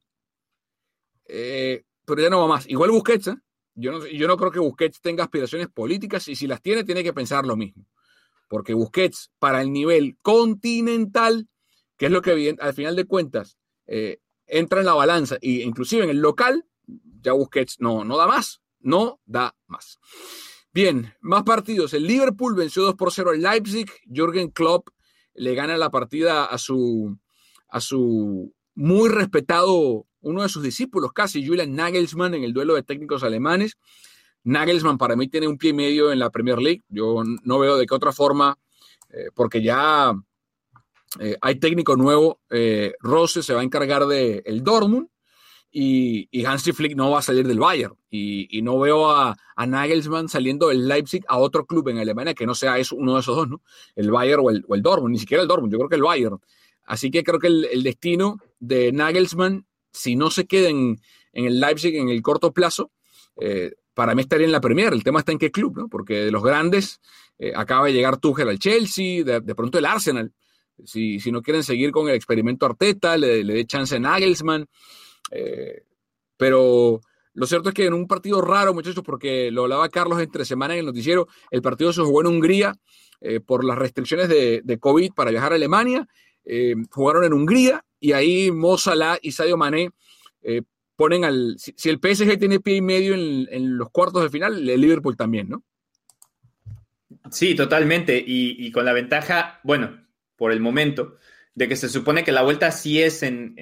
[1.26, 2.70] Eh, pero ya no va más.
[2.70, 3.38] Igual Busquets, ¿eh?
[3.74, 7.04] yo, no, yo no creo que Busquets tenga aspiraciones políticas y si las tiene, tiene
[7.04, 7.88] que pensar lo mismo.
[8.48, 11.48] Porque Busquets, para el nivel continental,
[12.02, 16.04] que es lo que al final de cuentas eh, entra en la balanza e inclusive
[16.04, 16.66] en el local,
[17.22, 20.00] ya Busquets no, no da más, no da más.
[20.74, 21.94] Bien, más partidos.
[21.94, 23.86] El Liverpool venció 2 por 0 al Leipzig.
[24.12, 24.88] Jürgen Klopp
[25.36, 27.20] le gana la partida a su,
[27.68, 32.82] a su muy respetado, uno de sus discípulos casi, Julian Nagelsmann, en el duelo de
[32.82, 33.78] técnicos alemanes.
[34.44, 36.82] Nagelsmann para mí tiene un pie y medio en la Premier League.
[36.90, 38.58] Yo no veo de qué otra forma,
[39.12, 40.16] eh, porque ya
[41.20, 45.10] eh, hay técnico nuevo, eh, Rose se va a encargar del el Dortmund
[45.70, 47.96] y, y, Hansi Flick no va a salir del Bayern.
[48.10, 52.56] Y, no veo a, Nagelsmann saliendo del Leipzig a otro club en Alemania que no
[52.56, 53.62] sea eso, uno de esos dos, ¿no?
[53.96, 56.40] El Bayern o el, Dortmund, ni siquiera el Dortmund, yo creo que el Bayern.
[56.84, 61.00] Así que creo que el, destino de Nagelsmann, si no se queda en,
[61.34, 62.92] el Leipzig en el corto plazo,
[63.40, 64.92] eh, para mí estaría en la Premier.
[64.92, 65.88] El tema está en qué club, ¿no?
[65.88, 67.00] Porque de los grandes
[67.56, 70.32] acaba de llegar Tuchel al Chelsea, de pronto el Arsenal
[70.86, 74.68] si, no quieren seguir con el experimento Arteta, le, dé chance a Nagelsmann.
[75.32, 75.84] Eh,
[76.38, 77.02] pero
[77.34, 80.74] lo cierto es que en un partido raro, muchachos, porque lo hablaba Carlos entre semana
[80.74, 82.76] en el noticiero, el partido se jugó en Hungría
[83.22, 86.08] eh, por las restricciones de, COVID para viajar a Alemania.
[86.44, 89.92] Eh, jugaron en Hungría y ahí Mo Salah y Sadio Mané
[90.96, 91.56] ponen al.
[91.58, 95.18] Si, el PSG tiene pie y medio en, en, los cuartos de final, el Liverpool
[95.18, 95.64] también, ¿no?
[97.32, 98.18] Sí, totalmente.
[98.18, 100.02] Y, y con la ventaja, bueno,
[100.42, 101.18] por el momento,
[101.54, 103.54] de que se supone que la vuelta sí es en,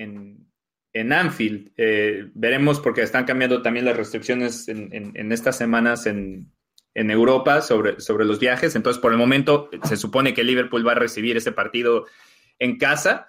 [0.94, 1.74] en, Anfield.
[1.76, 6.54] Eh, veremos porque están cambiando también las restricciones en, estas semanas en,
[6.94, 8.78] Europa sobre, sobre los viajes.
[8.78, 12.06] Entonces, por el momento, se supone que Liverpool va a recibir ese partido
[12.60, 13.28] en casa.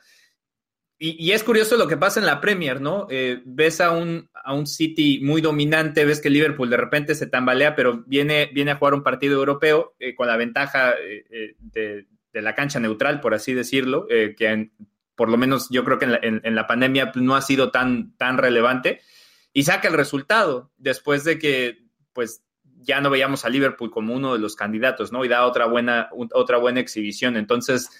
[0.97, 3.09] Y, es curioso lo que pasa en la Premier, ¿no?
[3.11, 7.27] Eh, ves a un, a un City muy dominante, ves que Liverpool de repente se
[7.27, 12.43] tambalea, pero viene, viene a jugar un partido europeo eh, con la ventaja de, de
[12.43, 14.71] la cancha neutral, por así decirlo, eh, que
[15.15, 19.01] por lo menos yo creo que en la, pandemia no ha sido tan, tan relevante,
[19.53, 22.43] y saca el resultado después de que pues
[22.83, 25.25] ya no veíamos a Liverpool como uno de los candidatos, ¿no?
[25.25, 27.37] Y da otra buena, otra buena exhibición.
[27.37, 27.91] Entonces,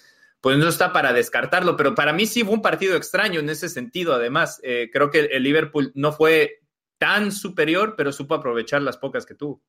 [0.41, 3.69] pues no está para descartarlo, pero para mí sí fue un partido extraño en ese
[3.69, 4.13] sentido.
[4.13, 6.61] Además, eh, creo que el Liverpool no fue
[6.97, 9.61] tan superior, pero supo aprovechar las pocas que tuvo.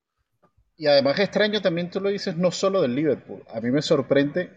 [0.82, 3.44] Y además extraño también tú lo dices no solo del Liverpool.
[3.54, 4.50] A mí me sorprende,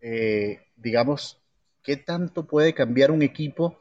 [0.00, 1.38] eh, digamos,
[1.82, 3.78] qué tanto puede cambiar un equipo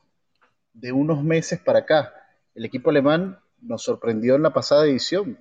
[0.74, 2.14] de unos meses para acá.
[2.54, 5.38] El equipo alemán nos sorprendió en la pasada edición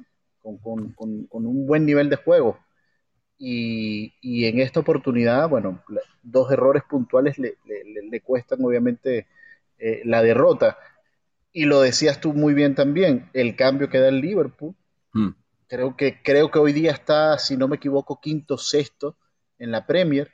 [0.63, 2.57] con, un buen nivel de juego.
[3.37, 5.83] Y, en esta oportunidad, bueno,
[6.23, 9.27] dos errores puntuales le, cuestan obviamente
[9.77, 10.79] eh, la derrota.
[11.53, 14.77] Y lo decías tú muy bien también, el cambio que da el Liverpool.
[15.13, 15.31] Hmm.
[15.69, 19.17] Creo que, creo que hoy día está, si no me equivoco, quinto, sexto
[19.59, 20.31] en la Premier.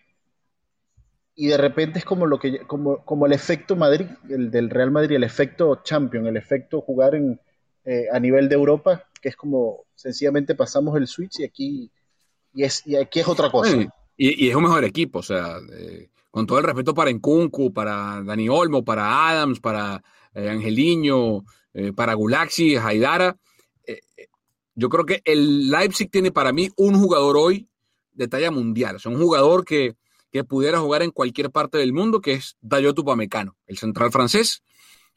[1.34, 4.90] Y de repente es como lo que como, como el efecto Madrid, el del Real
[4.90, 7.40] Madrid, el efecto Champion, el efecto jugar en,
[7.84, 11.90] eh, a nivel de Europa, que es como sencillamente pasamos el switch y aquí
[12.52, 13.76] y es y aquí es otra cosa.
[14.16, 15.56] y, es un mejor equipo, o sea,
[16.32, 20.02] con todo el respeto para Nkunku, para Dani Olmo, para Adams, para
[20.34, 23.36] eh, Angeliño, eh, para Gulaxi, Haidara,
[23.86, 24.00] eh,
[24.74, 27.68] yo creo que el Leipzig tiene para mí un jugador hoy
[28.12, 28.96] de talla mundial.
[28.96, 29.96] Es un jugador que,
[30.30, 34.62] que, pudiera jugar en cualquier parte del mundo, que es Dayot Upamecano, el central francés.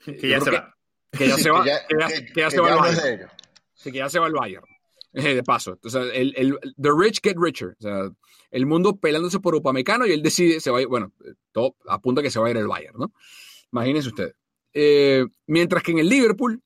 [0.04, 0.76] Que ya se va.
[1.12, 1.64] Que ya se va.
[1.64, 3.30] Que ya se va al Bayern.
[3.84, 4.66] que ya se va al Bayern.
[5.14, 5.80] de paso.
[5.84, 7.76] O sea, el, el, the rich get richer.
[7.80, 8.12] O sea,
[8.52, 11.14] el mundo pelándose por Upamecano y él decide, se va a bueno,
[11.52, 13.14] todo apunta que se va a ir el Bayern, ¿no?
[13.72, 14.36] Imagínense ustedes.
[14.74, 16.62] Eh, mientras que en el Liverpool,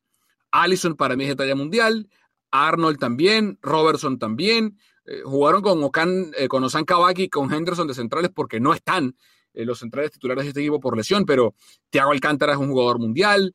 [0.52, 2.10] Allison para mí es de talla mundial,
[2.52, 7.94] Arnold también, Robertson también, eh, jugaron con Okan, eh, con Osan Kawaki, con Henderson de
[7.94, 9.16] centrales porque no están
[9.52, 11.54] los centrales titulares de este equipo por lesión, pero
[11.90, 13.54] Thiago Alcántara es un jugador mundial,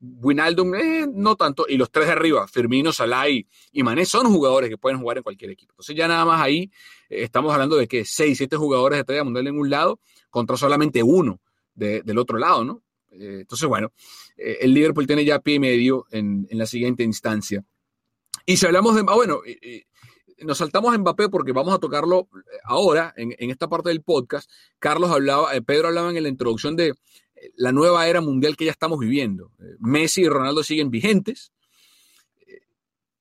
[0.00, 0.72] Winaldum
[1.14, 3.46] no tanto, y los tres de arriba, Firmino, Salah y,
[3.82, 5.72] Mané, son jugadores que pueden jugar en cualquier equipo.
[5.72, 6.70] Entonces ya nada más ahí
[7.08, 11.02] estamos hablando de que seis, siete jugadores de talla mundial en un lado contra solamente
[11.02, 11.40] uno
[11.74, 12.82] del otro lado, ¿no?
[13.12, 13.92] Eh, entonces, bueno,
[14.36, 17.64] eh, el Liverpool tiene ya pie y medio en, la siguiente instancia.
[18.50, 19.42] Y si hablamos de, ah, bueno,
[20.40, 22.28] nos saltamos a Mbappé porque vamos a tocarlo
[22.64, 24.50] ahora, en, esta parte del podcast.
[24.80, 26.94] Carlos hablaba, eh, Pedro hablaba en la introducción de
[27.54, 29.52] la nueva era mundial que ya estamos viviendo.
[29.78, 31.52] Messi y Ronaldo siguen vigentes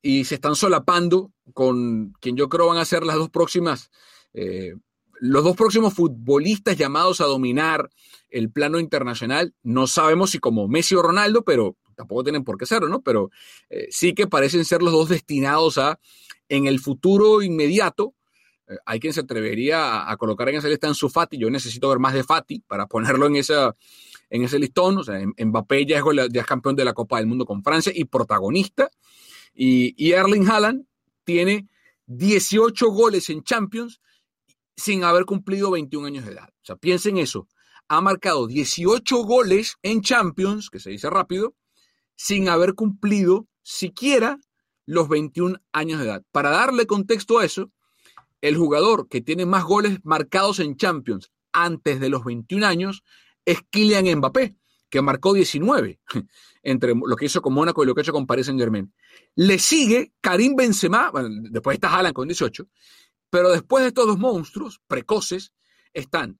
[0.01, 3.91] y se están solapando con quien yo creo van a ser las dos próximas,
[5.19, 7.91] los dos próximos futbolistas llamados a dominar
[8.29, 9.53] el plano internacional.
[9.61, 13.01] No sabemos si como Messi o Ronaldo, pero tampoco tienen por qué serlo, ¿no?
[13.01, 13.29] Pero
[13.69, 15.99] eh, sí que parecen ser los dos destinados a,
[16.47, 18.15] en el futuro inmediato,
[18.69, 21.37] eh, hay quien se atrevería a, colocar en esa lista en su Fati.
[21.37, 23.75] Yo necesito ver más de Fati para ponerlo en, esa,
[24.29, 24.99] en ese listón.
[24.99, 27.91] O sea, Mbappé ya es, ya es campeón de la Copa del Mundo con Francia
[27.93, 28.89] y protagonista.
[29.53, 30.85] Y, y Erling Haaland
[31.25, 31.67] tiene
[32.05, 33.99] 18 goles en Champions
[34.77, 36.47] sin haber cumplido 21 años de edad.
[36.49, 37.49] O sea, piensen eso
[37.89, 41.55] ha marcado 18 goles en Champions, que se dice rápido,
[42.19, 44.39] sin haber cumplido siquiera
[44.85, 46.23] los 21 años de edad.
[46.33, 47.71] Para darle contexto a eso,
[48.41, 53.03] el jugador que tiene más goles marcados en Champions antes de los 21 años
[53.45, 54.57] es Kylian Mbappé,
[54.89, 56.01] que marcó 19
[56.63, 58.93] entre lo que hizo con Mónaco y lo que hecho con Paris Saint Germain.
[59.35, 62.67] Le sigue Karim Benzema, bueno, después está Haaland con 18,
[63.29, 65.53] pero después de estos dos monstruos precoces
[65.93, 66.37] están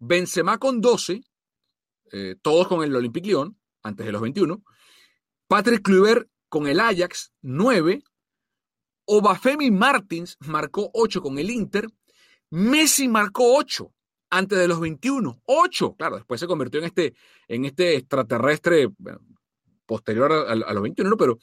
[0.00, 1.22] Benzema con 12,
[2.10, 4.60] eh, todos con el Olympique Lyon, antes de los 21.
[5.54, 8.02] Patrick Kluivert con el Ajax, 9.
[9.04, 11.86] Obafemi Martins marcó 8 con el Inter.
[12.50, 13.88] Messi marcó 8
[14.30, 15.42] antes de los 21.
[15.44, 17.14] 8, claro, después se convirtió en este,
[17.46, 18.90] en este extraterrestre
[19.86, 21.38] posterior a, los 21, pero...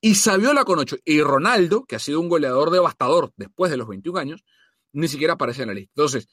[0.00, 0.96] Y Saviola con 8.
[1.04, 4.44] Y Ronaldo, que ha sido un goleador devastador después de los 21 años,
[4.92, 5.92] ni siquiera aparece en la lista.
[5.94, 6.26] Entonces,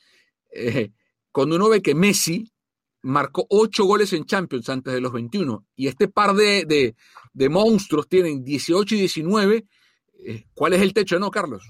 [0.53, 0.93] eh,
[1.33, 2.52] cuando uno ve que Messi
[3.03, 6.95] marcó ocho goles en Champions antes de los 21 y este par de,
[7.49, 9.65] monstruos tienen 18 y 19,
[10.25, 11.69] eh, ¿cuál es el techo, no, Carlos?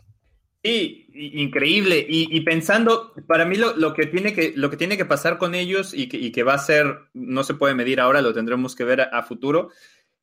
[0.64, 2.06] Sí, increíble.
[2.08, 5.94] Y, pensando, para mí lo, que tiene que, lo que tiene que pasar con ellos
[5.94, 9.24] y que, va a ser, no se puede medir ahora, lo tendremos que ver a,
[9.24, 9.72] futuro,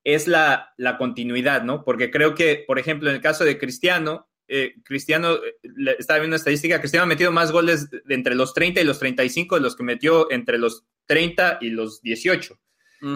[0.03, 1.85] es la, la, continuidad, ¿no?
[1.85, 6.35] Porque creo que, por ejemplo, en el caso de Cristiano, eh, Cristiano, eh, estaba viendo
[6.35, 9.61] una estadística, Cristiano ha metido más goles de entre los 30 y los 35 de
[9.61, 12.59] los que metió entre los 30 y los 18.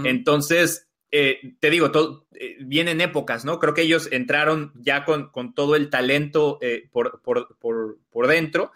[0.05, 2.27] Entonces, eh, te digo, todo,
[2.61, 3.59] vienen épocas, ¿no?
[3.59, 6.59] Creo que ellos entraron ya con, todo el talento
[6.91, 8.71] por, por, dentro.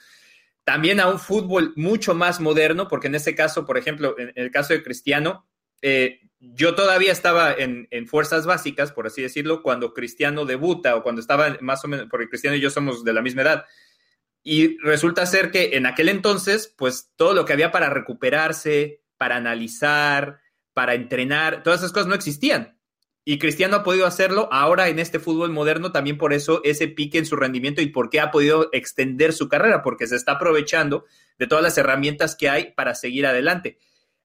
[0.65, 4.51] También a un fútbol mucho más moderno, porque en este caso, por ejemplo, en, el
[4.51, 5.47] caso de Cristiano,
[6.41, 11.57] yo todavía estaba en, fuerzas básicas, por así decirlo, cuando Cristiano debuta o cuando estaba
[11.61, 13.67] más o menos, porque Cristiano y yo somos de la misma edad.
[14.45, 19.37] Y resulta ser que en aquel entonces, pues todo lo que había para recuperarse, para
[19.37, 20.39] analizar,
[20.75, 22.79] para entrenar, todas esas cosas no existían.
[23.25, 27.19] Y Cristiano ha podido hacerlo ahora en este fútbol moderno, también por eso ese pique
[27.19, 31.05] en su rendimiento y por qué ha podido extender su carrera, porque se está aprovechando
[31.37, 33.79] de todas las herramientas que hay para seguir adelante.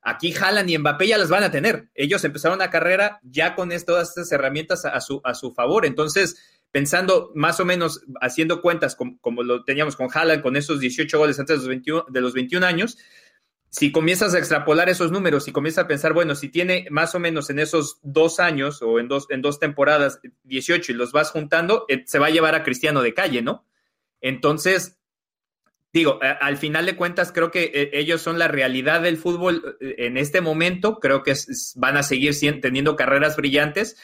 [0.04, 1.90] Aquí Haaland y Mbappé ya las van a tener.
[1.96, 5.86] Ellos empezaron la carrera ya con todas estas herramientas a su, a su favor.
[5.86, 6.36] Entonces,
[6.72, 11.40] pensando más o menos, haciendo cuentas como, lo teníamos con Haaland, con esos 18 goles
[11.40, 12.98] antes de los 21, de los 21 años,
[13.70, 17.20] si comienzas a extrapolar esos números y comienzas a pensar, bueno, si tiene más o
[17.20, 21.32] menos en esos dos años o en dos, en dos temporadas 18 y los vas
[21.32, 23.66] juntando, eh, se va a llevar a Cristiano de calle, ¿no?
[24.20, 25.00] Entonces,
[25.94, 29.96] digo, al final de cuentas, creo que eh, ellos son la realidad del fútbol eh,
[30.00, 31.00] en este momento.
[31.00, 31.36] Creo que
[31.76, 33.98] van a seguir teniendo carreras brillantes.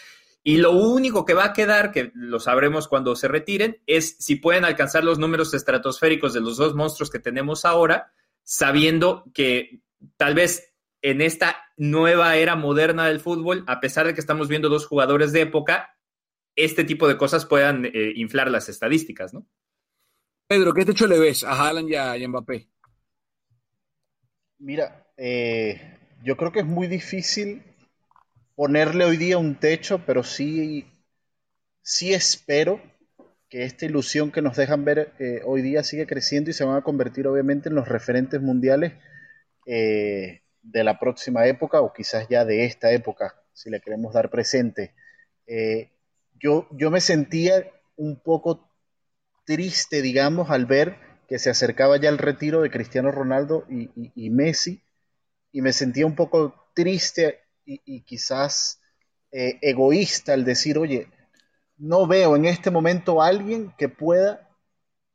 [0.43, 4.35] Y lo único que va a quedar, que lo sabremos cuando se retiren, es si
[4.35, 8.13] pueden alcanzar los números estratosféricos de los dos monstruos que tenemos ahora,
[8.43, 9.81] sabiendo que
[10.15, 14.69] tal vez en esta nueva era moderna del fútbol, a pesar de que estamos viendo
[14.69, 15.97] dos jugadores de época,
[16.55, 19.45] este tipo de cosas puedan eh, inflar las estadísticas, ¿no?
[20.49, 22.67] Pedro, ¿qué techo le ves a Haaland y a, Mbappé?
[24.57, 25.79] Mira, eh,
[26.23, 27.61] yo creo que es muy difícil
[28.55, 30.87] ponerle hoy día un techo, pero sí,
[31.83, 32.81] sí espero
[33.47, 36.77] que esta ilusión que nos dejan ver eh, hoy día sigue creciendo y se van
[36.77, 38.93] a convertir obviamente en los referentes mundiales
[39.67, 44.31] eh, de la próxima época o quizás ya de esta época, si le queremos dar
[44.31, 44.95] presente.
[46.41, 48.68] Yo, yo me sentía un poco
[49.49, 54.83] triste, digamos, al ver que se acercaba ya el retiro de Cristiano Ronaldo y, Messi,
[55.51, 58.79] y me sentía un poco triste y, quizás
[59.31, 61.07] egoísta al decir, oye,
[61.77, 64.47] no veo en este momento a alguien que pueda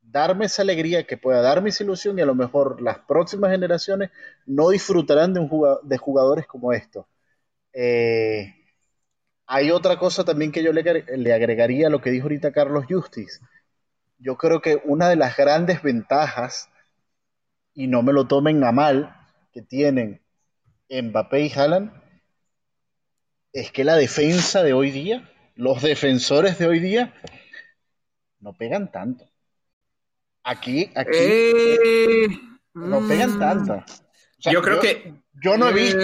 [0.01, 4.11] darme esa alegría, que pueda darme esa ilusión y a lo mejor las próximas generaciones
[4.45, 5.49] no disfrutarán de, un
[5.83, 7.05] de jugadores como estos.
[7.71, 8.53] Eh,
[9.47, 12.85] hay otra cosa también que yo le, le, agregaría a lo que dijo ahorita Carlos
[12.89, 13.39] Justice.
[14.17, 16.69] Yo creo que una de las grandes ventajas,
[17.73, 19.15] y no me lo tomen a mal,
[19.53, 20.21] que tienen
[20.89, 21.91] Mbappé y Haaland,
[23.53, 27.13] es que la defensa de hoy día los defensores de hoy día
[28.39, 29.25] no pegan tanto.
[30.43, 32.27] Aquí, aquí eh,
[32.73, 33.39] no pegan mm.
[33.39, 33.83] tanto.
[34.39, 35.99] yo creo que yo no he visto,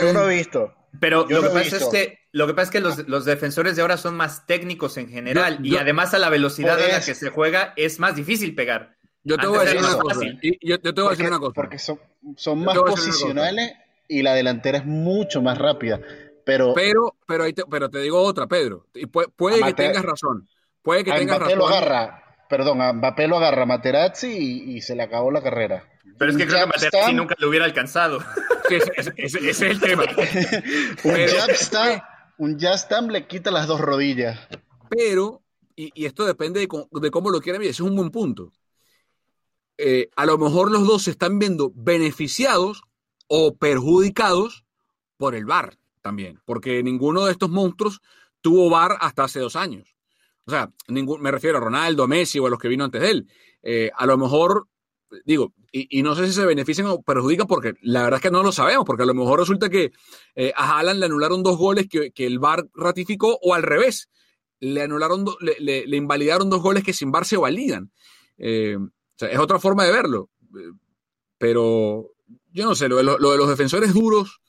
[0.00, 0.74] yo no he visto.
[0.98, 3.96] Pero lo, que pasa es que, lo que pasa es que los, defensores de ahora
[3.96, 7.72] son más técnicos en general y además a la velocidad a la que se juega
[7.76, 8.96] es más difícil pegar.
[9.22, 10.20] Yo te voy a decir una cosa.
[10.60, 11.52] Yo, te voy a decir una cosa.
[11.54, 12.00] Porque son,
[12.36, 13.74] son más posicionales
[14.08, 16.00] y la delantera es mucho más rápida.
[16.44, 18.88] Pero, pero, pero, te, pero te digo otra, Pedro.
[18.94, 20.48] Y puede, que tengas razón.
[20.82, 21.58] Puede que tengas razón.
[21.58, 25.84] lo agarra, perdón, a Mbappé lo agarra Materazzi y, se le acabó la carrera.
[26.18, 28.18] Pero es que creo que Materazzi nunca lo hubiera alcanzado.
[28.68, 30.02] ese, es el tema.
[31.04, 32.02] un jab
[32.38, 34.38] le quita las dos rodillas.
[34.90, 35.42] Pero,
[35.76, 38.52] y, esto depende de, cómo lo quieran ver, ese es un buen punto.
[39.76, 42.82] Eh, a lo mejor los dos se están viendo beneficiados
[43.26, 44.64] o perjudicados
[45.16, 48.00] por el VAR también, porque ninguno de estos monstruos
[48.40, 49.96] tuvo VAR hasta hace dos años.
[50.46, 53.10] O sea, ningún, me refiero a Ronaldo, Messi o a los que vino antes de
[53.10, 53.28] él.
[53.62, 54.68] Eh, a lo mejor,
[55.24, 58.42] digo, y, no sé si se benefician o perjudican porque la verdad es que no
[58.42, 59.92] lo sabemos, porque a lo mejor resulta que
[60.34, 64.08] eh, a Haaland le anularon dos goles que, el VAR ratificó o al revés,
[64.60, 67.90] le anularon, le, invalidaron dos goles que sin VAR se validan.
[68.38, 70.30] Eh, o sea, es otra forma de verlo.
[71.38, 72.10] Pero
[72.52, 74.40] yo no sé, lo de los defensores duros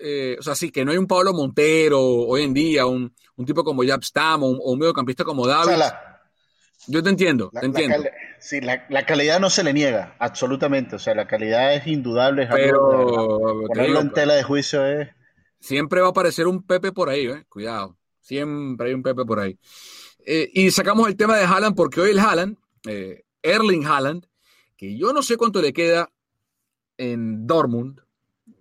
[0.00, 3.12] eh, o sea, sí, que no hay un Pablo Montero hoy en día, un,
[3.46, 5.82] tipo como Jab Stam o un, mediocampista como David.
[6.86, 8.04] Yo te entiendo, te entiendo.
[8.38, 10.96] sí, la, calidad no se le niega, absolutamente.
[10.96, 12.48] O sea, la calidad es indudable.
[12.50, 15.08] Pero, ponerlo en tela de juicio es.
[15.60, 17.44] Siempre va a aparecer un Pepe por ahí, ¿eh?
[17.48, 17.96] Cuidado.
[18.20, 19.58] Siempre hay un Pepe por ahí.
[20.24, 22.56] Eh, y sacamos el tema de Haaland porque hoy el Haaland,
[22.86, 24.26] eh, Erling Haaland,
[24.76, 26.10] que yo no sé cuánto le queda
[26.98, 28.00] en Dortmund,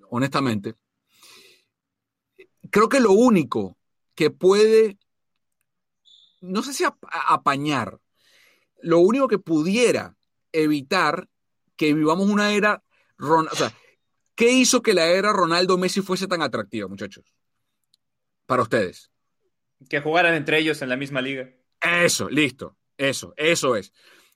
[0.10, 0.76] honestamente,
[2.70, 3.78] creo que lo único
[4.14, 4.98] que puede,
[6.42, 6.86] no sé si
[7.28, 8.00] apañar,
[8.86, 10.16] lo único que pudiera
[10.52, 11.28] evitar
[11.76, 12.84] que vivamos una era,
[13.20, 13.74] o sea,
[14.36, 17.26] ¿qué hizo que la era Ronaldo Messi fuese tan atractiva, muchachos?
[18.46, 19.10] Para ustedes.
[19.90, 21.50] Que jugaran entre ellos en la misma liga.
[21.82, 23.92] Eso, listo, eso, eso es.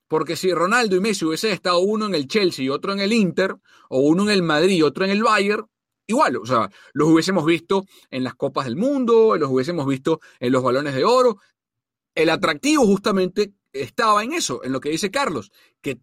[0.07, 3.13] Porque si Ronaldo y Messi hubiesen estado uno en el Chelsea y otro en el
[3.13, 3.55] Inter,
[3.89, 5.67] o uno en el Madrid y otro en el Bayern,
[6.07, 10.51] igual, o sea, los hubiésemos visto en las Copas del Mundo, los hubiésemos visto en
[10.51, 11.37] los balones de oro.
[12.15, 15.51] El atractivo justamente estaba en eso, en lo que dice Carlos,
[15.82, 15.99] que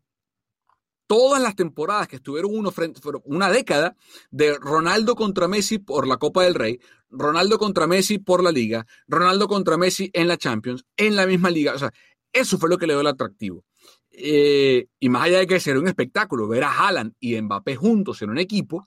[1.06, 3.96] todas las temporadas que estuvieron uno frente, una década
[4.30, 8.86] de Ronaldo contra Messi por la Copa del Rey, Ronaldo contra Messi por la Liga,
[9.06, 11.74] Ronaldo contra Messi en la Champions, en la misma liga.
[11.74, 11.92] O sea,
[12.32, 13.64] eso fue lo que le dio el atractivo.
[14.10, 18.22] Eh, y más allá de que ser un espectáculo, ver a Haaland y Mbappé juntos
[18.22, 18.86] en un equipo,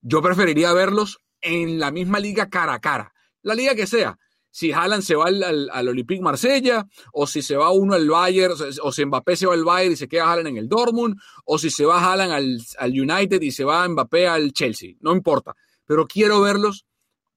[0.00, 3.12] yo preferiría verlos en la misma liga cara a cara,
[3.42, 4.18] la liga que sea.
[4.56, 8.54] Si Haaland se va al, al, Olympique Marsella, o si se va uno al Bayern,
[8.82, 11.58] o si Mbappé se va al Bayern y se queda Haaland en el Dortmund, o
[11.58, 15.54] si se va Haaland al, al United y se va Mbappé al Chelsea, no importa.
[15.84, 16.86] Pero quiero verlos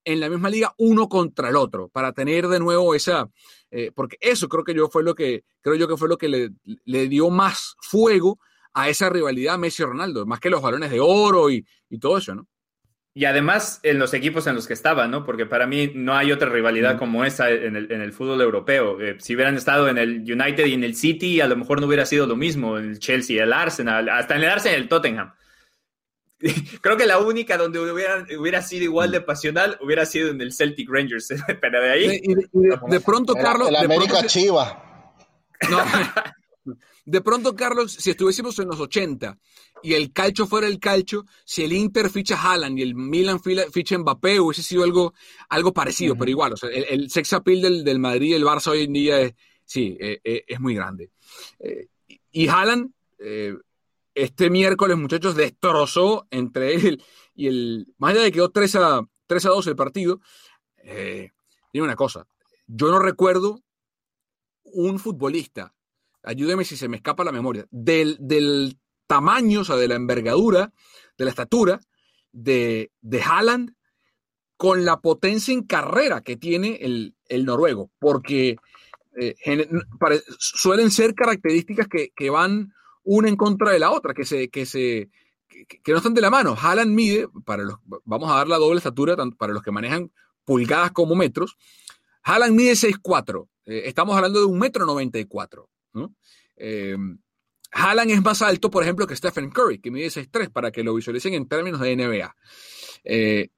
[0.05, 3.29] en la misma liga uno contra el otro para tener de nuevo esa
[3.69, 6.29] eh, porque eso creo que yo fue lo que creo yo que fue lo que
[6.29, 6.51] le,
[6.85, 8.39] le dio más fuego
[8.73, 12.33] a esa rivalidad Messi Ronaldo más que los balones de oro y, y todo eso
[12.33, 12.47] no
[13.19, 15.25] y además en los equipos en los que estaba, ¿no?
[15.25, 19.01] Porque para mí no hay otra rivalidad como esa en el, fútbol europeo.
[19.01, 21.87] Eh, si hubieran estado en el United y en el City, a lo mejor no
[21.87, 22.77] hubiera sido lo mismo.
[22.77, 25.33] El Chelsea, el Arsenal, hasta en el Arsenal y el Tottenham.
[26.81, 30.53] creo que la única donde hubiera, hubiera sido igual de pasional hubiera sido en el
[30.53, 31.27] Celtic Rangers,
[31.59, 32.21] pero de ahí...
[32.23, 33.69] de, pronto, Carlos...
[33.69, 35.13] La América Chiva.
[35.69, 35.83] No,
[37.03, 39.37] de pronto, Carlos, si estuviésemos en los 80
[39.83, 43.97] y el calcho fuera el calcho, si el Inter ficha Haaland y el Milan ficha
[43.97, 45.13] Mbappé, hubiese sido algo,
[45.49, 48.67] algo parecido, pero igual, o sea, el, sex appeal del, del, Madrid y el Barça
[48.67, 49.33] hoy en día es,
[49.65, 51.11] sí, eh, eh, es muy grande.
[51.59, 51.87] Eh,
[52.31, 52.91] y Haaland,
[54.13, 57.03] este miércoles, muchachos, destrozó entre él
[57.39, 60.19] y el, más allá de que quedó 3 a, 3 a 2 el partido,
[60.83, 61.31] eh,
[61.73, 62.27] una cosa,
[62.67, 63.63] yo no recuerdo
[64.63, 65.73] un futbolista,
[66.21, 68.77] ayúdeme si se me escapa la memoria, del, del
[69.09, 70.71] tamaño, o sea, de la envergadura,
[71.17, 71.79] de la estatura
[72.31, 73.73] de, de Haaland
[74.55, 78.57] con la potencia en carrera que tiene el, noruego, porque
[79.19, 79.35] eh,
[80.37, 82.71] suelen ser características que, van
[83.03, 85.09] una en contra de la otra, que, se, que, se,
[85.47, 86.55] que, no están de la mano.
[86.61, 90.11] Haaland mide, para los, vamos a dar la doble estatura para los que manejan
[90.45, 91.57] pulgadas como metros,
[92.21, 95.67] Haaland mide 6'4", eh, estamos hablando de un metro 94.
[95.93, 96.13] ¿no?
[96.57, 96.95] Eh,
[97.71, 100.93] Haaland es más alto, por ejemplo, que Stephen Curry, que mide 6'3", para que lo
[100.93, 102.35] visualicen en términos de NBA.
[103.03, 103.49] Eh,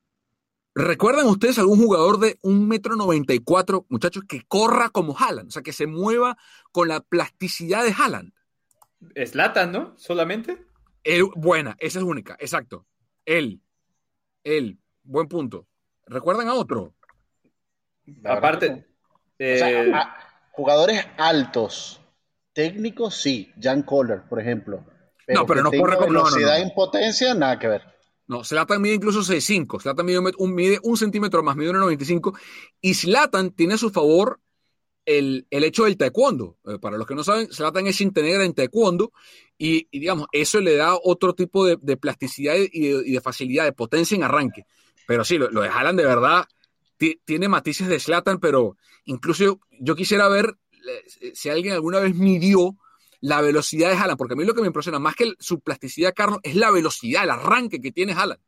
[0.73, 5.49] ¿Recuerdan ustedes algún jugador de un metro 94, muchachos, que corra como Haaland?
[5.49, 6.37] O sea, que se mueva
[6.71, 8.31] con la plasticidad de Haaland.
[9.25, 9.93] Slatan, ¿no?
[9.97, 10.65] Solamente.
[11.35, 12.85] buena, esa es única, exacto.
[13.25, 13.61] Él,
[14.43, 15.67] él, buen punto.
[16.05, 16.93] ¿Recuerdan a otro?
[18.23, 18.85] Aparte,
[19.39, 19.91] eh,
[20.51, 22.00] jugadores altos,
[22.61, 23.51] técnicos, sí.
[23.59, 24.85] Jan Kohler, por ejemplo.
[25.27, 27.81] no, pero no corre como velocidad no, impotencia, nada que ver.
[28.27, 29.81] No, Zlatan mide incluso 6'5.
[29.81, 32.37] Zlatan mide un, mide un centímetro más, mide 1,95.
[32.79, 34.39] Y Zlatan tiene a su favor
[35.05, 36.57] el, hecho del taekwondo.
[36.67, 39.11] Eh, para los que no saben, Zlatan es internegra en taekwondo.
[39.57, 44.23] Y, digamos, eso le da otro tipo de, plasticidad y de, facilidad, de potencia en
[44.23, 44.65] arranque.
[45.07, 46.45] Pero sí, lo, lo de Haaland de verdad
[47.25, 50.57] tiene matices de Slatan, pero incluso yo, quisiera ver
[51.33, 52.77] si alguien alguna vez midió
[53.21, 56.13] la velocidad de Haaland, porque a mí lo que me impresiona más que su plasticidad,
[56.15, 58.39] Carlos, es la velocidad, el arranque que tiene Haaland.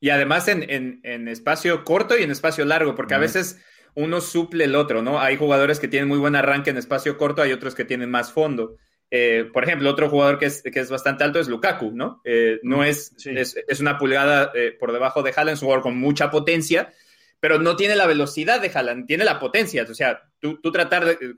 [0.00, 3.60] Y además en, espacio corto y en espacio largo, porque a veces
[3.94, 5.20] uno suple el otro, ¿no?
[5.20, 8.32] Hay jugadores que tienen muy buen arranque en espacio corto, hay otros que tienen más
[8.32, 8.76] fondo.
[9.10, 12.20] Eh, por ejemplo, otro jugador que es, que es, bastante alto es Lukaku, ¿no?
[12.24, 16.30] Eh, no es, es, una pulgada por debajo de Haaland, es un jugador con mucha
[16.30, 16.92] potencia,
[17.40, 19.86] pero no tiene la velocidad de Haaland, tiene la potencia.
[19.88, 21.34] O sea, tú, tratar de,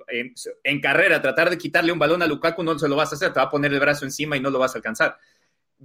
[0.64, 3.32] en, carrera, tratar de quitarle un balón a Lukaku no se lo vas a hacer,
[3.32, 5.18] te va a poner el brazo encima y no lo vas a alcanzar.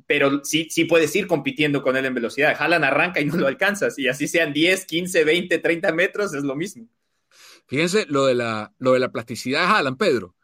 [0.06, 2.56] Pero sí, sí puedes ir compitiendo con él en velocidad.
[2.60, 3.98] Haaland arranca y no lo alcanzas.
[3.98, 6.88] Y así sean 10, 15, 20, 30 metros, es lo mismo.
[7.68, 10.36] Fíjense lo de la, lo de la plasticidad de Haaland, Pedro.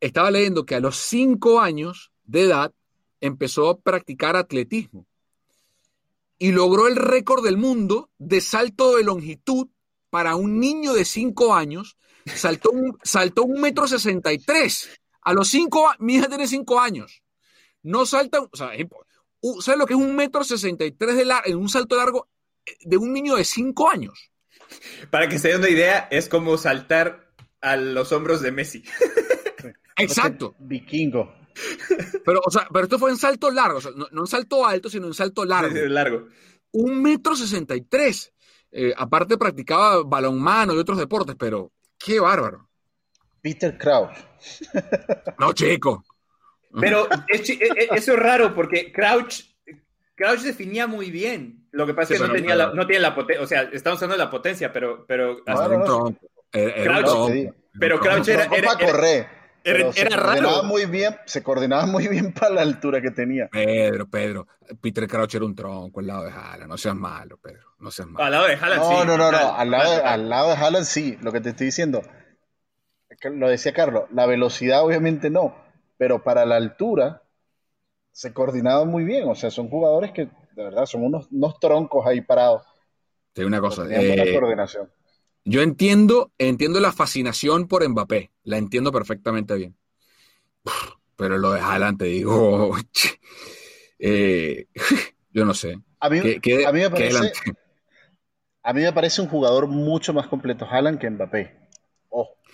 [0.00, 2.72] Estaba leyendo que a los 5 años de edad
[3.20, 5.06] empezó a practicar atletismo
[6.38, 9.68] y logró el récord del mundo de salto de longitud
[10.10, 11.96] para un niño de 5 años.
[12.26, 15.00] Saltó un, saltó un metro 63.
[15.22, 17.22] A los 5, mi hija tiene 5 años.
[17.82, 18.70] No salta, o sea,
[19.60, 22.28] ¿sabes lo que es un metro 63 de en un salto largo
[22.66, 24.30] eh, de un niño de 5 años?
[25.10, 28.84] Para que se den una idea, es como saltar a los hombros de Messi.
[29.96, 30.54] Exacto.
[30.58, 31.34] Vikingo.
[32.24, 33.80] Pero, o sea, pero esto fue en salto largo,
[34.12, 35.74] no, en salto alto, sino en salto largo.
[35.88, 36.28] largo.
[36.72, 38.32] Un metro sesenta y tres.
[38.70, 42.68] Eh, aparte practicaba balonmano y otros deportes, pero qué bárbaro.
[43.40, 44.16] Peter Crouch.
[45.38, 46.04] No, chico.
[46.80, 49.42] Pero e, e, eso es raro porque Crouch,
[50.14, 51.66] Crouch definía muy bien.
[51.70, 53.98] Lo que pasa es que no, tenía la, no tiene la potencia, o sea, estamos
[53.98, 55.04] usando la potencia, pero...
[55.06, 55.42] pero
[57.78, 58.76] pero Crouch era, era,
[59.68, 60.62] era, raro.
[60.64, 63.48] Muy bien, se coordinaba muy bien para la altura que tenía.
[63.48, 64.46] Pedro, Pedro.
[64.80, 66.68] Peter Crouch era un tronco al lado de Haaland.
[66.68, 67.74] No seas malo, Pedro.
[67.78, 68.24] No seas malo.
[68.24, 69.06] Al lado de Haaland no, sí.
[69.06, 69.54] No, no, no.
[69.56, 71.18] Al lado, de, al lado de Haaland sí.
[71.22, 72.02] Lo que te estoy diciendo.
[73.24, 74.04] Lo decía Carlos.
[74.12, 75.54] La velocidad obviamente no.
[75.96, 77.22] Pero para la altura
[78.12, 79.28] se coordinaba muy bien.
[79.28, 82.66] O sea, son jugadores que de verdad son unos, unos troncos ahí parados.
[83.32, 83.86] Te una cosa.
[83.88, 84.90] Eh, coordinación.
[85.44, 89.76] Yo entiendo, entiendo la fascinación por Mbappé, la entiendo perfectamente bien.
[91.16, 92.76] Pero lo de Haaland, te digo,
[93.98, 94.66] eh,
[95.32, 95.78] yo no sé.
[96.00, 97.32] A mí, me parece,
[98.62, 101.68] a mí me parece un jugador mucho más completo Haaland que Mbappé.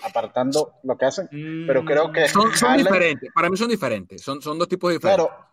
[0.02, 1.28] Apartando lo que hacen,
[1.66, 3.30] pero creo que son, diferentes.
[3.32, 5.24] Para mí son diferentes, son, son dos tipos diferentes.
[5.24, 5.46] Claro,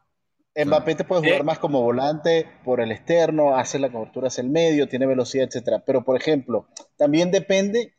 [0.56, 4.50] Mbappé te puede jugar más como volante por el externo, hace la cobertura hacia el
[4.50, 5.84] medio, tiene velocidad, etcétera.
[5.86, 7.94] Pero, por ejemplo, también depende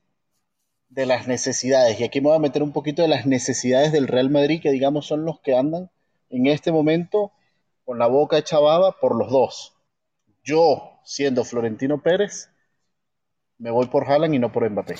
[0.90, 1.98] de las necesidades.
[1.98, 4.70] Y aquí me voy a meter un poquito de las necesidades del Real Madrid, que
[4.70, 5.90] digamos son los que andan
[6.28, 7.32] en este momento
[7.84, 9.74] con la boca hecha baba por los dos.
[10.44, 12.50] Yo, siendo Florentino Pérez,
[13.58, 14.96] me voy por Haaland y no por Mbappé.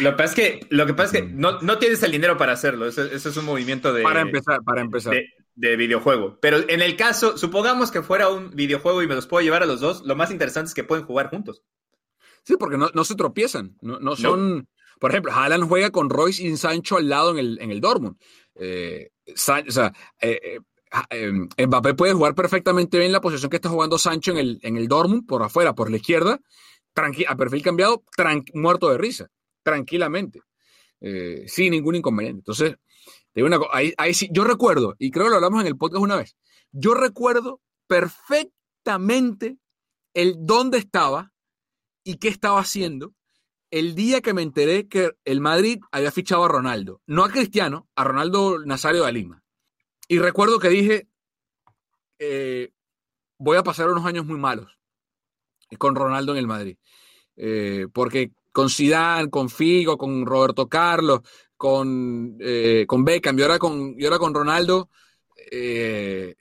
[0.00, 2.36] Lo que pasa es que, lo que, pasa es que no, no tienes el dinero
[2.36, 2.86] para hacerlo.
[2.86, 4.02] Eso, eso es un movimiento de.
[4.02, 5.14] Para empezar, para empezar.
[5.14, 6.38] De, de, videojuego.
[6.40, 9.66] Pero en el caso, supongamos que fuera un videojuego y me los puedo llevar a
[9.66, 11.62] los dos, lo más interesante es que pueden jugar juntos.
[12.44, 13.76] Sí, porque no, no se tropiezan.
[13.80, 14.58] No, no son.
[14.58, 14.64] No.
[14.98, 18.16] Por ejemplo, Haaland juega con Royce y Sancho al lado en el, en el Dortmund.
[18.54, 20.58] Eh, San, o sea, eh,
[21.10, 24.76] eh, Mbappé puede jugar perfectamente bien la posición que está jugando Sancho en el, en
[24.76, 26.40] el Dortmund, por afuera, por la izquierda,
[27.26, 28.04] a perfil cambiado,
[28.54, 29.28] muerto de risa,
[29.62, 30.42] tranquilamente,
[31.00, 32.40] eh, sin ningún inconveniente.
[32.40, 32.76] Entonces,
[33.36, 36.16] una, ahí, ahí sí, yo recuerdo, y creo que lo hablamos en el podcast una
[36.16, 36.36] vez,
[36.72, 39.58] yo recuerdo perfectamente
[40.14, 41.32] el dónde estaba
[42.04, 43.14] y qué estaba haciendo
[43.72, 47.88] el día que me enteré que el Madrid había fichado a Ronaldo, no a Cristiano,
[47.96, 49.42] a Ronaldo Nazario de Lima.
[50.08, 51.08] Y recuerdo que dije,
[52.18, 52.70] eh,
[53.38, 54.78] voy a pasar unos años muy malos
[55.78, 56.76] con Ronaldo en el Madrid.
[57.36, 61.20] Eh, porque con Zidane, con Figo, con Roberto Carlos,
[61.62, 64.90] con, eh, con Beckham y ahora con, y ahora con Ronaldo,
[65.48, 66.34] eh,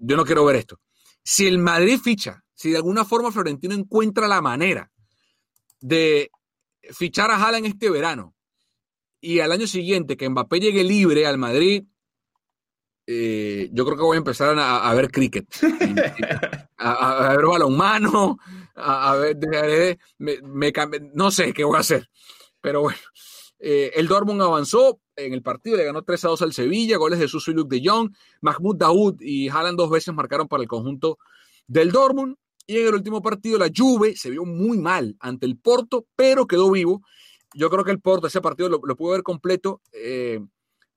[0.00, 0.80] yo no quiero ver esto.
[1.22, 4.90] Si el Madrid ficha, si de alguna forma Florentino encuentra la manera
[5.80, 6.32] de
[6.90, 8.34] fichar a Haaland este verano
[9.20, 11.84] y al año siguiente que Mbappé llegue libre al Madrid,
[13.06, 15.46] eh, yo creo que voy a empezar a, ver cricket,
[16.78, 18.40] a, ver balonmano,
[18.74, 20.72] a, ver, me,
[21.14, 22.10] no sé qué voy a hacer,
[22.60, 22.98] pero bueno.
[23.64, 27.20] Eh, el Dortmund avanzó en el partido, le ganó 3 a 2 al Sevilla, goles
[27.20, 30.68] de Suso y Luke de Jong, Mahmoud Daoud y Haaland dos veces marcaron para el
[30.68, 31.18] conjunto
[31.68, 32.36] del Dortmund.
[32.66, 36.48] Y en el último partido la Juve se vio muy mal ante el Porto, pero
[36.48, 37.02] quedó vivo.
[37.54, 39.80] Yo creo que el Porto, ese partido lo, lo pude ver completo.
[39.92, 40.40] Eh,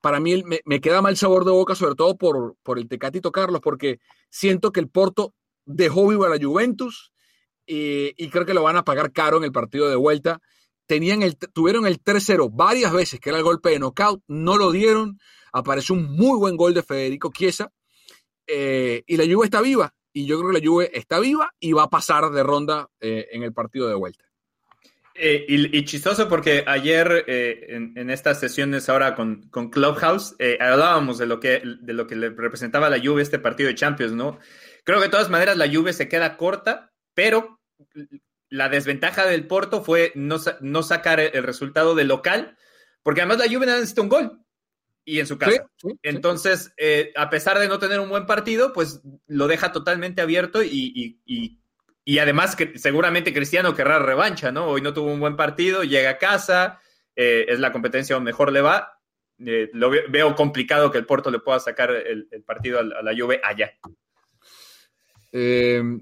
[0.00, 3.60] para mí me, queda mal sabor de boca, sobre todo por, por el Tecatito Carlos,
[3.62, 7.12] porque siento que el Porto dejó vivo a la Juventus
[7.64, 10.40] y, y creo que lo van a pagar caro en el partido de vuelta
[10.86, 14.70] tenían el, tuvieron el 3-0 varias veces, que era el golpe de knockout, no lo
[14.70, 15.18] dieron,
[15.52, 17.72] apareció un muy buen gol de Federico Chiesa,
[18.46, 21.72] eh, y la Juve está viva, y yo creo que la Juve está viva y
[21.72, 24.24] va a pasar de ronda eh, en el partido de vuelta.
[25.18, 31.40] Eh, y, chistoso porque ayer en, estas sesiones ahora con, con Clubhouse hablábamos de lo,
[31.40, 34.38] que, de lo que le representaba la Juve este partido de Champions, ¿no?
[34.84, 37.60] Creo que de todas maneras la Juve se queda corta, pero
[38.48, 42.56] la desventaja del Porto fue no, no sacar el resultado de local,
[43.02, 44.46] porque además la Juve necesita un gol
[45.06, 45.70] y en su casa.
[45.76, 46.74] Sí, sí, Entonces.
[46.76, 50.92] Eh, a pesar de no tener un buen partido, pues lo deja totalmente abierto y,
[50.94, 51.60] y, y,
[52.04, 54.66] y, además que seguramente Cristiano querrá revancha, ¿no?
[54.66, 56.80] Hoy no tuvo un buen partido, llega a casa,
[57.14, 59.00] eh, es la competencia donde mejor le va.
[59.44, 62.98] Eh, lo veo complicado que el Porto le pueda sacar el, el partido a la,
[62.98, 63.72] a la Juve allá.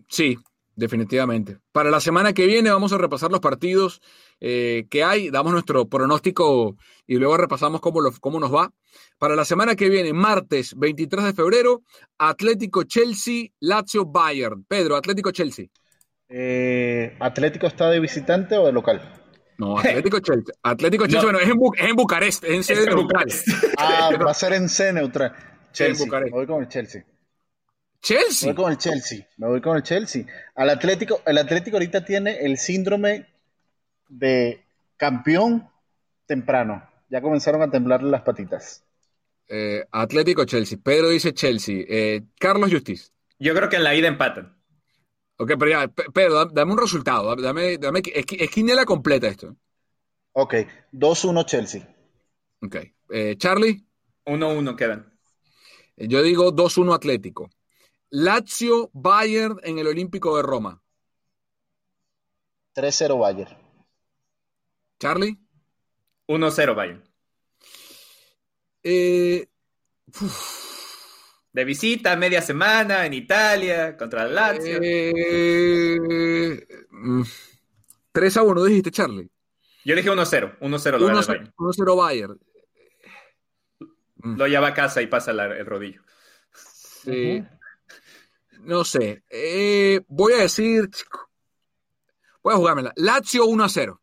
[0.08, 0.38] Sí,
[0.76, 1.58] definitivamente.
[1.72, 4.00] Para la semana que viene vamos a repasar los partidos
[4.40, 8.70] eh, que hay, damos nuestro pronóstico y luego repasamos cómo, lo, cómo nos va.
[9.18, 11.82] Para la semana que viene, martes 23 de febrero,
[12.18, 14.64] Atlético Chelsea, Lazio Bayern.
[14.64, 15.66] Pedro, Atlético Chelsea.
[16.28, 19.22] Eh, ¿Atlético está de visitante o de local?
[19.58, 20.54] No, Atlético Chelsea.
[20.62, 21.38] Atlético Chelsea, no.
[21.38, 23.26] bueno, es en, Bu es en Bucarest, es en sede neutral.
[23.78, 25.34] Ah, va a ser en sede neutral.
[25.72, 27.04] Chelsea, voy con el Chelsea.
[28.04, 28.48] Chelsea.
[28.48, 29.26] Me voy con el Chelsea.
[29.38, 30.26] Me voy con el Chelsea.
[30.54, 33.26] Al Atlético, el Atlético ahorita tiene el síndrome
[34.10, 34.62] de
[34.98, 35.70] campeón
[36.26, 36.86] temprano.
[37.08, 38.84] Ya comenzaron a temblarle las patitas.
[39.48, 40.78] Eh, Atlético Chelsea.
[40.82, 41.82] Pedro dice Chelsea.
[41.88, 43.10] Eh, Carlos Justiz.
[43.38, 44.54] Yo creo que en la ida empatan.
[45.38, 47.34] Ok, pero ya, Pedro, dame un resultado.
[47.36, 49.56] Dame, dame esquinela completa esto.
[50.32, 50.54] Ok,
[50.92, 51.88] 2-1 Chelsea.
[52.60, 52.76] Ok.
[53.08, 53.82] Eh, Charlie.
[54.26, 55.10] 1-1 quedan.
[55.96, 57.48] Yo digo 2-1 Atlético.
[58.14, 60.80] Lazio Bayern en el Olímpico de Roma.
[62.76, 63.58] 3-0 Bayern.
[65.00, 65.36] Charlie.
[66.28, 67.02] 1-0 Bayern.
[68.84, 69.48] Eh,
[71.52, 74.78] de visita, media semana en Italia contra el Lazio.
[74.80, 76.66] Eh,
[78.12, 79.28] 3 a 1, dijiste, Charlie.
[79.84, 80.58] Yo dije 1-0.
[80.60, 82.38] 1-0 lo 1-0 Bayern.
[84.22, 86.02] Lo lleva a casa y pasa la, el rodillo.
[87.02, 87.10] Sí.
[87.10, 87.63] Uh -huh
[88.64, 90.88] no sé, eh, voy a decir,
[92.42, 94.00] voy a jugármela, Lazio 1 a 0.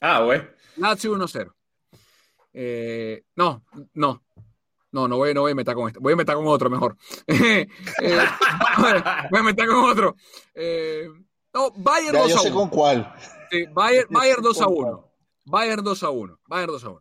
[0.00, 0.42] Ah, güey.
[0.76, 1.56] Lazio 1 a 0.
[2.52, 3.64] Eh, no,
[3.94, 4.22] no,
[4.92, 6.96] no, no voy, no voy a meter con esto, voy a meter con otro mejor.
[7.26, 7.68] eh,
[9.30, 10.16] voy a meter con otro.
[10.54, 11.08] Eh,
[11.52, 12.42] no, Bayern ya, 2 yo a 1.
[12.42, 13.14] sé con cuál.
[13.50, 15.12] Sí, Bayern, Bayern 2 a 1.
[15.44, 16.40] Bayern 2 a 1.
[16.46, 17.00] Bayern 2 a 1.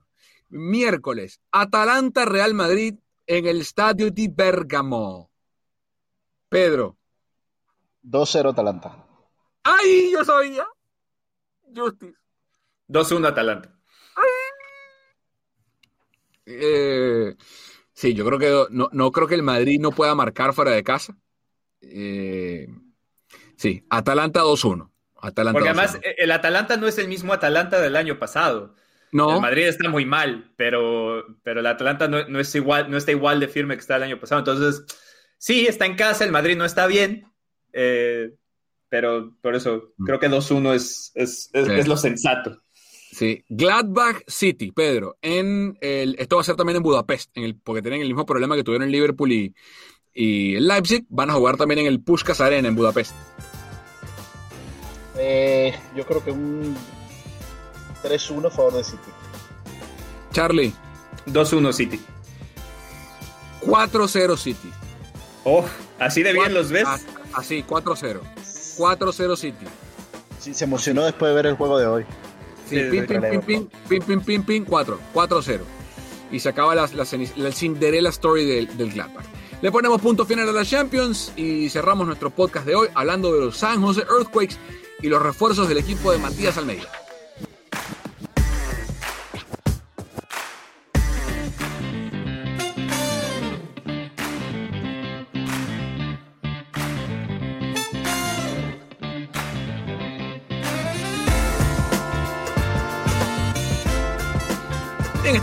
[0.50, 2.96] Miércoles, Atalanta Real Madrid
[3.28, 5.29] en el estadio di Bergamo.
[6.50, 6.98] Pedro.
[8.04, 9.06] 2-0 Atalanta.
[9.64, 10.66] ¡Ay, yo sabía!
[11.76, 12.18] Justice.
[12.88, 13.76] 2-1 Atalanta.
[16.46, 17.36] Eh,
[17.94, 20.84] sí, yo creo que no, no, creo que el Madrid no pueda marcar fuera de
[20.84, 21.16] casa.
[21.82, 22.68] Eh,
[23.56, 24.90] sí, Atalanta 2-1.
[25.22, 28.74] Atalanta Porque además el Atalanta no es el mismo Atalanta del año pasado.
[29.12, 29.36] No.
[29.36, 33.12] El Madrid está muy mal, pero, pero el Atalanta no, no, es igual, no está
[33.12, 34.40] igual de firme que está el año pasado.
[34.40, 34.86] Entonces,
[35.40, 37.26] sí, está en casa, el Madrid no está bien,
[37.74, 38.36] eh,
[38.90, 40.06] pero por eso mm.
[40.06, 42.62] creo que 2-1 es, es, es, es, lo sensato.
[43.12, 45.18] Sí, Gladbach City, Pedro.
[45.22, 48.26] En el, esto va a ser también en Budapest, en el, porque tienen el mismo
[48.26, 49.56] problema que tuvieron en Liverpool y,
[50.14, 51.06] y el Leipzig.
[51.10, 53.16] Van a jugar también en el Puskas Arena en Budapest.
[55.18, 56.76] Eh, yo creo que un
[58.04, 59.12] 3-1 a favor de City.
[60.32, 60.74] Charlie.
[61.26, 62.00] 2-1 City.
[63.62, 64.72] 4-0 City.
[65.44, 65.66] Oh,
[66.00, 66.86] así de bien los ves.
[66.86, 67.00] Ah,
[67.34, 68.20] así, 4-0.
[68.78, 69.66] 4-0 City.
[70.40, 72.06] Sí, se emocionó después de ver el juego de hoy.
[72.70, 73.22] Sí, pin, pin,
[73.90, 75.00] pin, pin, pin, pin, 4.
[75.14, 75.60] 4-0.
[76.32, 79.26] Y se acaba la, la, la Cinderella Story del, del Gladbach.
[79.62, 83.46] Le ponemos punto final a la Champions y cerramos nuestro podcast de hoy hablando de
[83.46, 84.56] los San Jose Earthquakes
[85.02, 86.88] y los refuerzos del equipo de Matías Almeida.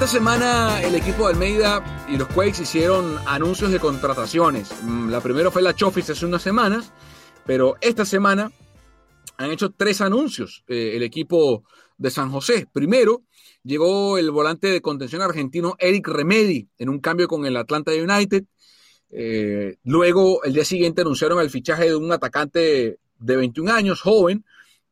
[0.07, 4.71] Esta semana el equipo de Almeida y los Quakes hicieron anuncios de contrataciones.
[4.83, 6.93] Mm, la primera fue la Chofis hace unas semanas,
[7.45, 8.53] pero esta semana
[9.37, 11.65] han hecho tres anuncios eh, el equipo
[11.99, 12.69] de San José.
[12.73, 13.25] Primero,
[13.65, 18.45] llegó el volante de contención argentino Eric Remedi en un cambio con el Atlanta United.
[19.11, 24.45] Eh, luego, el día siguiente anunciaron el fichaje de un atacante de 21 años, joven,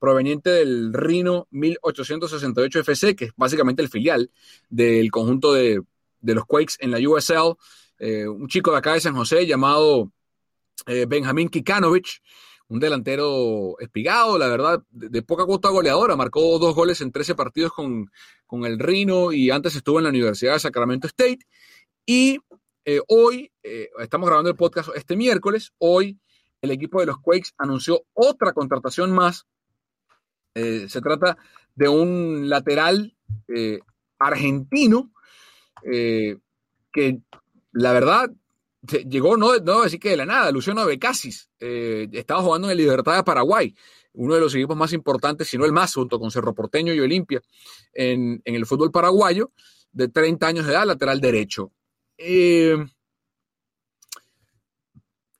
[0.04, 4.30] proveniente del Rino 1868 FC, que es básicamente el filial
[4.68, 5.80] del conjunto de,
[6.20, 7.56] los Quakes en la USL,
[7.98, 10.12] eh, un chico de acá de San José llamado
[10.84, 12.20] eh, Benjamín Kikanovich,
[12.68, 17.72] un delantero espigado, la verdad, de, poca costa goleadora, marcó dos goles en 13 partidos
[17.72, 18.10] con,
[18.46, 21.46] con, el Rino y antes estuvo en la Universidad de Sacramento State.
[22.04, 22.40] Y
[22.84, 26.20] eh, hoy, estamos grabando el podcast este miércoles, hoy
[26.60, 29.46] el equipo de los Quakes anunció otra contratación más
[30.54, 31.36] eh, se trata
[31.74, 33.16] de un lateral
[33.48, 33.80] eh,
[34.18, 35.12] argentino
[35.82, 36.38] eh,
[36.92, 37.20] que
[37.72, 38.30] la verdad
[39.08, 43.16] llegó, no, no decir que de la nada, Luciano Becasis, estaba jugando en el Libertad
[43.16, 43.74] de Paraguay,
[44.12, 47.00] uno de los equipos más importantes, si no el más, junto con Cerro Porteño y
[47.00, 47.40] Olimpia,
[47.94, 49.50] en el fútbol paraguayo,
[49.90, 51.72] de 30 años de edad, lateral derecho.
[52.18, 52.88] el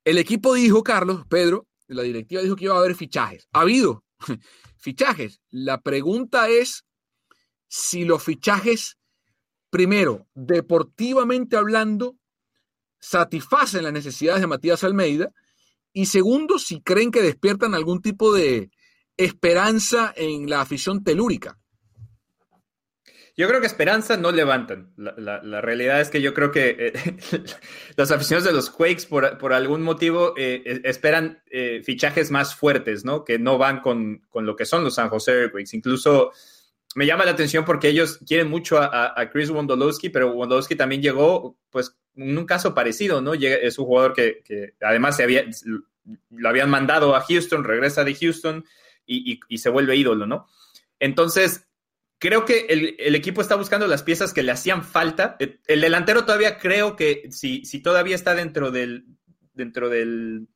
[0.04, 3.46] equipo dijo, Carlos, Pedro, la directiva dijo que iba a haber fichajes.
[3.52, 4.04] Ha habido
[4.84, 5.40] fichajes.
[5.50, 6.84] La pregunta es
[7.66, 8.98] si los fichajes,
[9.70, 12.16] primero, deportivamente hablando,
[13.00, 15.32] satisfacen las necesidades de Matías Almeida
[15.92, 18.70] y segundo, si creen que despiertan algún tipo de
[19.16, 21.58] esperanza en la afición telúrica.
[23.36, 24.92] Yo creo que esperanza no levantan.
[24.96, 26.92] La, realidad es que yo creo que eh,
[27.96, 31.42] los aficionados de los Quakes, por, algún motivo, eh, eh, esperan
[31.82, 33.24] fichajes más fuertes, ¿no?
[33.24, 35.76] Que no van con, lo que son los San Jose Quakes.
[35.76, 36.30] Incluso
[36.94, 41.58] me llama la atención porque ellos quieren mucho a, Chris Wondolowski, pero Wondolowski también llegó,
[41.70, 43.34] pues, en un caso parecido, ¿no?
[43.34, 45.44] es un jugador que, además se había,
[46.30, 48.64] lo habían mandado a Houston, regresa de Houston
[49.04, 50.46] y, y se vuelve ídolo, ¿no?
[51.00, 51.66] Entonces,
[52.18, 55.36] creo que el, equipo está buscando las piezas que le hacían falta.
[55.66, 59.04] El delantero todavía creo que si, si todavía está dentro del,
[59.52, 60.48] dentro del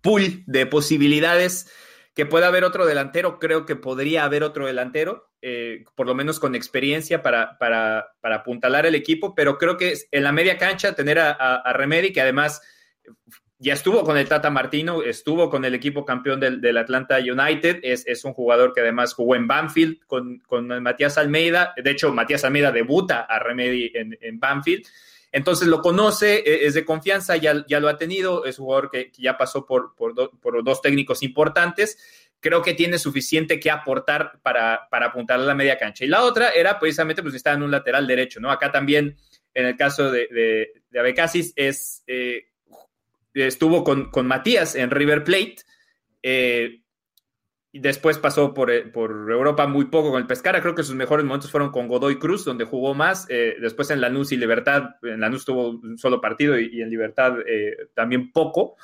[0.00, 1.70] pool de posibilidades
[2.14, 6.38] que pueda haber otro delantero, creo que podría haber otro delantero, eh, por lo menos
[6.38, 10.94] con experiencia para, para, para, apuntalar el equipo, pero creo que en la media cancha
[10.94, 12.62] tener a, a Remedy, que además
[13.64, 18.24] ya estuvo con el Tata Martino, estuvo con el equipo campeón del, Atlanta United, es,
[18.26, 20.42] un jugador que además jugó en Banfield con,
[20.82, 24.86] Matías Almeida, de hecho Matías Almeida debuta a Remedy en, Banfield,
[25.32, 28.90] entonces lo conoce, e, es de confianza, ya, ya lo ha tenido, es un jugador
[28.90, 31.96] que, ya pasó por, por, dos técnicos importantes,
[32.40, 36.04] creo que tiene suficiente que aportar para, para apuntar a la media cancha.
[36.04, 38.50] Y la otra era precisamente pues estaba en un lateral derecho, ¿no?
[38.50, 39.16] Acá también,
[39.54, 42.04] en el caso de, de, de Abecasis, es...
[42.06, 42.44] Eh,
[43.34, 45.56] estuvo con, Matías en River Plate.
[46.22, 46.80] Eh,
[47.72, 50.62] después pasó por, por, Europa muy poco con el Pescara.
[50.62, 53.26] Creo que sus mejores momentos fueron con Godoy Cruz, donde jugó más.
[53.26, 54.96] después en Lanús y Libertad.
[55.02, 57.34] En Lanús tuvo un solo partido y, y en Libertad
[57.94, 58.76] también poco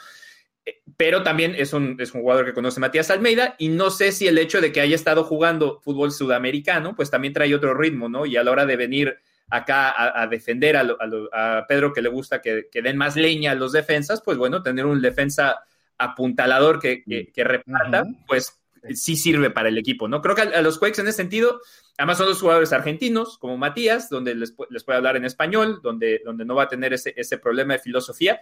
[0.97, 4.29] pero también es un, es un, jugador que conoce Matías Almeida y no sé si
[4.29, 8.27] el hecho de que haya estado jugando fútbol sudamericano, pues también trae otro ritmo, ¿no?
[8.27, 9.19] Y a la hora de venir
[9.51, 14.23] acá a, defender a, Pedro que le gusta que, den más leña a los defensas,
[14.23, 15.61] pues bueno, tener un defensa
[15.99, 18.61] apuntalador que, que, reparta, pues
[18.95, 20.23] sí sirve para el equipo, ¿no?
[20.23, 21.61] Creo que a, los Quakes en ese sentido,
[21.99, 26.23] además son los jugadores argentinos, como Matías, donde les, les, puede hablar en español, donde,
[26.25, 28.41] donde no va a tener ese, ese problema de filosofía.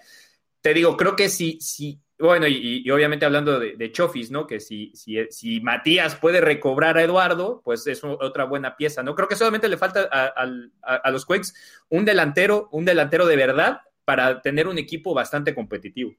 [0.61, 4.47] Te digo, creo que si, si bueno, y, obviamente hablando de, Chofis, ¿no?
[4.47, 9.14] Que si, si, si, Matías puede recobrar a Eduardo, pues es otra buena pieza, ¿no?
[9.14, 11.53] Creo que solamente le falta a, los Quakes
[11.89, 16.12] un delantero, un delantero de verdad para tener un equipo bastante competitivo.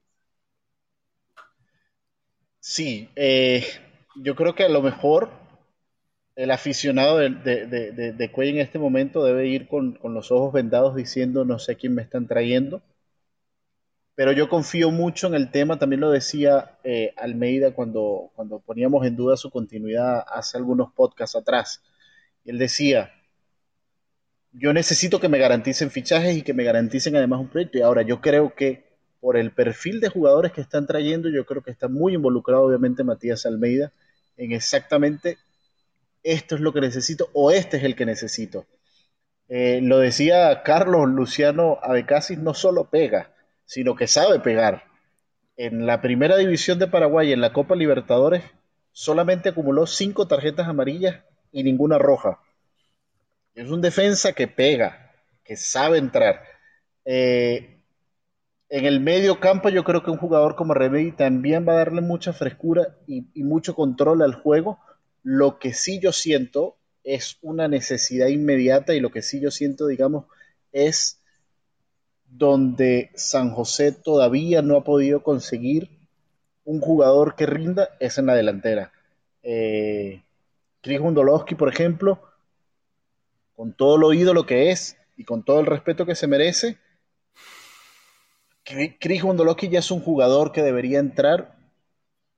[2.60, 3.66] Sí, eh,
[4.16, 5.30] yo creo que a lo mejor
[6.36, 10.94] el aficionado de, de, de, en este momento debe ir con, con los ojos vendados
[10.94, 12.82] diciendo no sé quién me están trayendo
[14.20, 19.06] pero yo confío mucho en el tema, también lo decía eh, Almeida cuando, cuando poníamos
[19.06, 21.82] en duda su continuidad hace algunos podcasts atrás.
[22.44, 23.14] Él decía,
[24.52, 27.78] yo necesito que me garanticen fichajes y que me garanticen además un proyecto.
[27.78, 28.84] Y ahora yo creo que
[29.20, 33.02] por el perfil de jugadores que están trayendo, yo creo que está muy involucrado obviamente
[33.02, 33.90] Matías Almeida
[34.36, 35.38] en exactamente
[36.22, 38.66] esto es lo que necesito o este es el que necesito.
[39.48, 43.32] Eh, lo decía Carlos Luciano Abecasis, no solo pega,
[43.70, 44.82] sino que sabe pegar.
[45.56, 48.42] En la primera división de Paraguay, en la Copa Libertadores,
[48.90, 52.40] solamente acumuló cinco tarjetas amarillas y ninguna roja.
[53.54, 55.12] Es un defensa que pega,
[55.44, 56.42] que sabe entrar.
[57.04, 57.80] Eh,
[58.70, 62.00] en el medio campo yo creo que un jugador como Remedy también va a darle
[62.00, 64.80] mucha frescura y, y, mucho control al juego.
[65.22, 69.86] Lo que sí yo siento es una necesidad inmediata y lo que sí yo siento,
[69.86, 70.24] digamos,
[70.72, 71.19] es
[72.30, 75.90] donde San José todavía no ha podido conseguir
[76.64, 78.92] un jugador que rinda es en la delantera.
[79.42, 80.22] Eh,
[80.80, 82.22] Chris por ejemplo,
[83.54, 86.78] con todo lo ídolo que es y con todo el respeto que se merece,
[88.98, 91.56] Chris Gundolowski ya es un jugador que debería entrar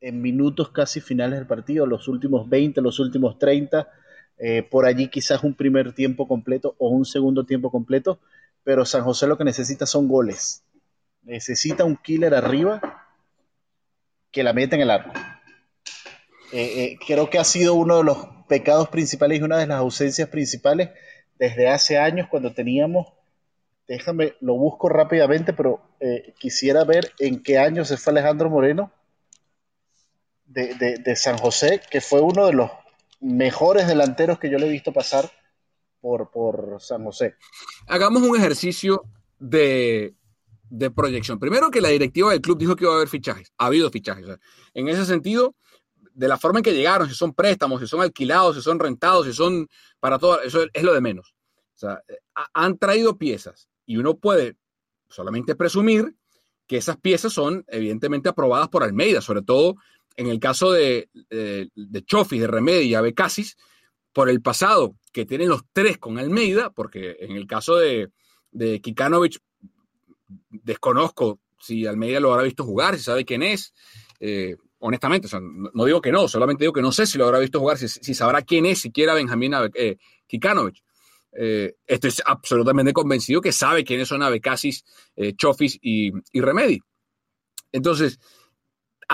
[0.00, 3.88] en minutos casi finales del partido, los últimos 20, los últimos 30,
[4.38, 8.18] eh, por allí quizás un primer tiempo completo o un segundo tiempo completo,
[8.64, 10.62] pero San José lo que necesita son goles.
[11.22, 12.80] Necesita un killer arriba
[14.30, 15.12] que la meta en el arco.
[16.52, 19.78] Eh, eh, creo que ha sido uno de los pecados principales y una de las
[19.78, 20.90] ausencias principales
[21.38, 23.12] desde hace años cuando teníamos,
[23.88, 28.92] déjame, lo busco rápidamente, pero eh, quisiera ver en qué año se fue Alejandro Moreno
[30.44, 32.70] de, de San José, que fue uno de los
[33.20, 35.30] mejores delanteros que yo le he visto pasar
[36.02, 37.36] por, San José.
[37.86, 39.04] Hagamos un ejercicio
[39.38, 40.14] de,
[40.94, 41.38] proyección.
[41.38, 43.52] Primero que la directiva del club dijo que iba a haber fichajes.
[43.56, 44.26] Ha habido fichajes.
[44.74, 45.54] en ese sentido,
[46.12, 49.26] de la forma en que llegaron, si son préstamos, si son alquilados, si son rentados,
[49.26, 49.68] si son
[50.00, 51.34] para todo, eso es lo de menos.
[51.74, 52.02] O sea,
[52.52, 54.56] han traído piezas y uno puede
[55.08, 56.14] solamente presumir
[56.66, 59.76] que esas piezas son evidentemente aprobadas por Almeida, sobre todo
[60.16, 63.56] en el caso de, de, de Chofis, de Remedi y Abecasis,
[64.12, 68.10] por el pasado que tienen los tres con Almeida, porque en el caso de,
[68.50, 69.38] de Kikanovic,
[70.50, 73.72] desconozco si Almeida lo habrá visto jugar, si sabe quién es.
[74.20, 75.28] Eh, honestamente,
[75.74, 78.14] no, digo que no, solamente digo que no sé si lo habrá visto jugar, si,
[78.14, 79.96] sabrá quién es siquiera Benjamín eh,
[80.26, 80.82] Kikanovic.
[81.34, 84.84] Eh, estoy absolutamente convencido que sabe quiénes son Abecasis,
[85.36, 86.80] Chofis y, y Remedi.
[87.70, 88.18] Entonces,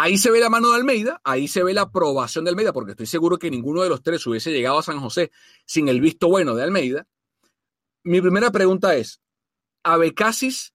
[0.00, 2.92] Ahí se ve la mano de Almeida, ahí se ve la aprobación de Almeida, porque
[2.92, 5.32] estoy seguro que ninguno de los tres hubiese llegado a San José
[5.66, 7.08] sin el visto bueno de Almeida.
[8.04, 9.20] Mi primera pregunta es,
[9.82, 10.72] Abecasis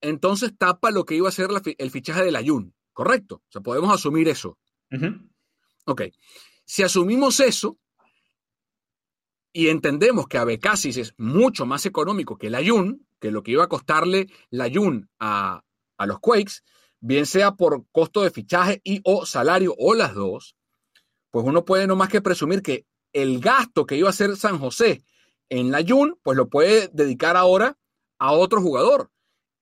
[0.00, 3.42] entonces tapa lo que iba a ser el fichaje del Ayun, ¿correcto?
[3.46, 4.56] O sea, podemos asumir eso.
[5.84, 6.04] Ok.
[6.64, 7.78] Si asumimos eso
[9.52, 13.64] y entendemos que Abecasis es mucho más económico que el Ayun, que lo que iba
[13.64, 15.62] a costarle la Ayun a,
[15.98, 16.62] a los Quakes,
[17.02, 20.56] bien sea por costo de fichaje y o salario o las dos,
[21.30, 24.58] pues uno puede no más que presumir que el gasto que iba a hacer San
[24.58, 25.04] José
[25.50, 27.76] en la Jun, pues lo puede dedicar ahora
[28.18, 29.10] a otro jugador.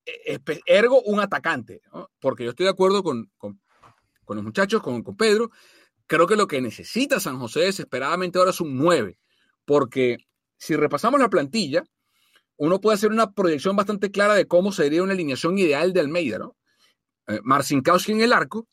[0.05, 1.81] E, ergo, un atacante,
[2.21, 3.31] porque yo estoy de acuerdo con,
[4.29, 5.51] los muchachos, con, con, Pedro.
[6.07, 9.19] Creo que lo que necesita San José desesperadamente ahora es un 9,
[9.65, 10.19] porque
[10.59, 11.85] si repasamos la plantilla,
[12.57, 16.39] uno puede hacer una proyección bastante clara de cómo sería una alineación ideal de Almeida,
[16.39, 16.57] ¿no?
[17.31, 18.67] Eh, Marcinkowski en el arco,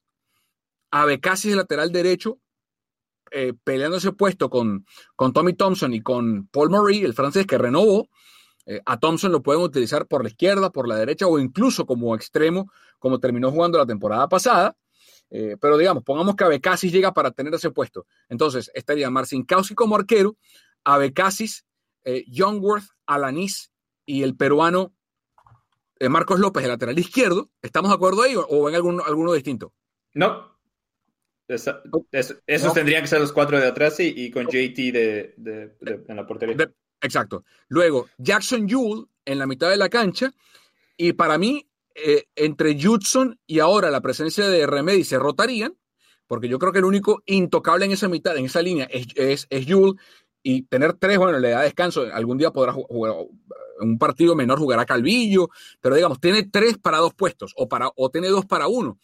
[0.92, 2.40] Abecasis de lateral derecho,
[3.32, 4.86] eh, peleando ese puesto con,
[5.16, 8.10] con Tommy Thompson y con Paul Murray, el francés que renovó.
[8.66, 12.16] Eh, a Thompson lo pueden utilizar por la izquierda, por la derecha o incluso como
[12.16, 14.76] extremo, como terminó jugando la temporada pasada.
[15.30, 18.06] Pero digamos, pongamos que Abecasis llega para tener ese puesto.
[18.30, 20.38] Entonces estaría Marcin Kausi como arquero,
[20.86, 21.66] Abecasis,
[22.28, 23.74] Youngworth, Alanis
[24.06, 24.94] y el peruano
[26.10, 27.50] Marcos López, el lateral izquierdo.
[27.62, 29.74] ¿Estamos de acuerdo ahí o, ven alguno, alguno distinto?
[30.14, 30.58] No.
[31.48, 35.36] esos tendrían que ser los cuatro de atrás y, con JT de,
[36.08, 36.72] en la portería.
[37.02, 37.44] exacto.
[37.68, 40.34] Luego, Jackson Yule en la mitad de la cancha.
[40.96, 45.78] Y para mí, eh, entre Judson y ahora la presencia de Remedy se rotarían,
[46.26, 49.48] porque yo creo que el único intocable en esa mitad, en esa línea, es, es,
[49.50, 49.66] es
[50.50, 53.16] y tener tres, bueno, le da descanso, algún día podrá jugar
[53.82, 55.50] un partido menor, jugará Calvillo,
[55.82, 58.98] pero digamos, tiene tres para dos puestos, o, para, o tiene dos para uno,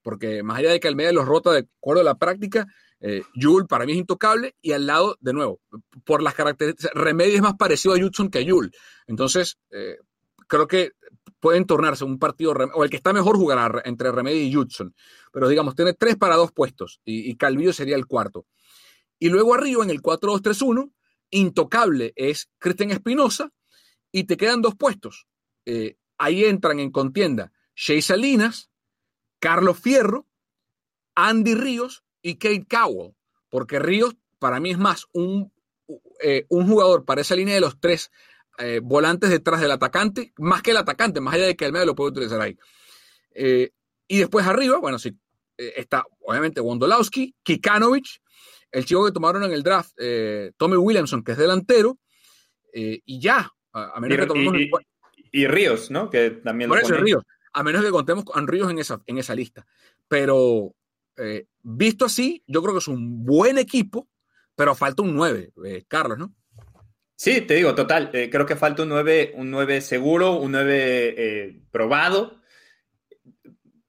[0.00, 2.66] porque más allá de que Almeida los rota de acuerdo a la práctica,
[3.00, 3.22] eh,
[3.68, 5.60] para mí es intocable, y al lado, de nuevo,
[6.06, 8.72] por las características, Remedy es más parecido a Judson que a Yul,
[9.06, 9.98] entonces, eh,
[10.46, 10.92] creo que
[11.40, 14.94] pueden tornarse un partido, o el que está mejor jugará entre Remedy y Judson.
[15.32, 18.46] Pero digamos, tiene tres para dos puestos y, Calvillo sería el cuarto.
[19.18, 20.92] Y luego arriba en el 4-2-3-1,
[21.30, 23.52] intocable es Cristian Espinosa
[24.12, 25.26] y te quedan dos puestos.
[25.64, 28.70] Eh, ahí entran en contienda Shea Salinas,
[29.38, 30.26] Carlos Fierro,
[31.14, 33.14] Andy Ríos y Kate Cowell,
[33.48, 35.52] porque Ríos para mí es más un,
[36.22, 38.10] eh, un jugador para esa línea de los tres
[38.58, 41.86] eh, volantes detrás del atacante, más que el atacante, más allá de que el medio
[41.86, 42.56] lo puede utilizar ahí.
[44.08, 45.18] Y después arriba, bueno, sí,
[45.58, 48.22] está obviamente Wondolowski, Kikanovic,
[48.76, 49.92] el chico que tomaron en el draft,
[50.56, 51.98] Tommy Williamson, que es delantero,
[52.72, 54.86] y ya, a, menos y, que
[55.32, 56.10] y, Ríos, ¿no?
[56.10, 57.22] Que también Por eso Ríos,
[57.52, 59.66] a menos que contemos con Ríos en esa, en esa lista.
[60.08, 60.74] Pero
[61.62, 64.08] visto así, yo creo que es un buen equipo,
[64.54, 65.52] pero falta un 9,
[65.88, 66.34] Carlos, ¿no?
[67.16, 68.10] Sí, te digo, total.
[68.12, 72.40] Eh, creo que falta un 9, un 9 seguro, un 9 eh, probado,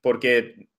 [0.02, 0.70] porque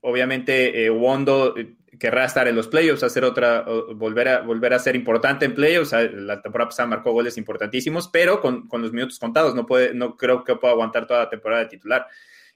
[0.00, 4.78] obviamente eh, Wondo eh, querrá estar en los playoffs, hacer otra, volver a, volver a
[4.78, 5.92] ser importante en playoffs.
[5.92, 9.54] La temporada pasada marcó goles importantísimos, pero con, con los minutos contados.
[9.54, 12.06] No, puede, no creo que pueda aguantar toda la temporada de titular.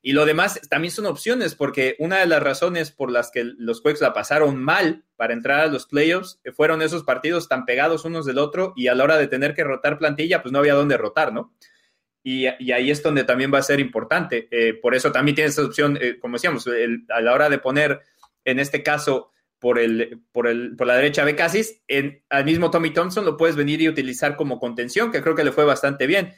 [0.05, 3.81] Y lo demás también son opciones, porque una de las razones por las que los
[3.81, 8.27] Quakes la pasaron mal para entrar a los playoffs fueron esos partidos tan pegados unos
[8.27, 10.97] del otro y a la hora de tener que rotar plantilla, pues no había dónde
[10.97, 11.55] rotar, ¿no?
[12.25, 14.49] Y, ahí es donde también va a ser importante.
[14.51, 16.69] Eh, por eso también tienes esa opción, eh, como decíamos,
[17.09, 18.01] a la hora de poner,
[18.45, 22.91] en este caso, por, el, por, el, por la derecha Becasis, en, al mismo Tommy
[22.91, 26.35] Thompson lo puedes venir y utilizar como contención, que creo que le fue bastante bien.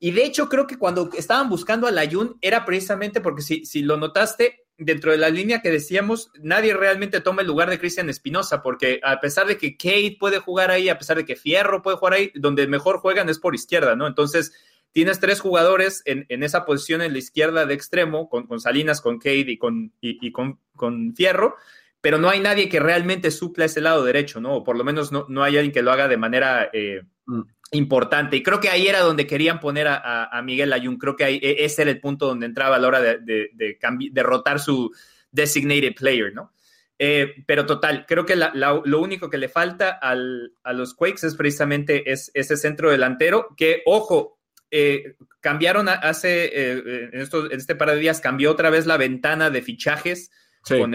[0.00, 3.82] Y de hecho, creo que cuando estaban buscando a Layun era precisamente porque si, si
[3.82, 8.10] lo notaste, dentro de la línea que decíamos, nadie realmente toma el lugar de Cristian
[8.10, 11.82] Espinosa, porque a pesar de que Kate puede jugar ahí, a pesar de que Fierro
[11.82, 14.06] puede jugar ahí, donde mejor juegan es por izquierda, ¿no?
[14.06, 14.52] Entonces,
[14.94, 19.02] tienes tres jugadores en, en esa posición en la izquierda de extremo, con, con Salinas,
[19.02, 21.56] con Kate y con, y, con, con, Fierro,
[22.00, 24.54] pero no hay nadie que realmente supla ese lado derecho, ¿no?
[24.54, 26.70] O por lo menos no, no hay alguien que lo haga de manera...
[26.72, 27.42] Eh, mm
[27.74, 28.36] importante.
[28.36, 30.96] Y creo que ahí era donde querían poner a, Miguel Ayun.
[30.96, 33.78] Creo que ahí, e, ese era el punto donde entraba a la hora de, de,
[34.12, 34.92] derrotar su
[35.30, 36.52] designated player, ¿no?
[36.96, 42.04] Eh, pero total, creo que lo único que le falta a los Quakes es precisamente
[42.06, 44.38] ese centro delantero que, ojo,
[44.76, 49.48] eh, cambiaron hace, eh, en, en, este par de días, cambió otra vez la ventana
[49.48, 50.32] de fichajes
[50.66, 50.94] con,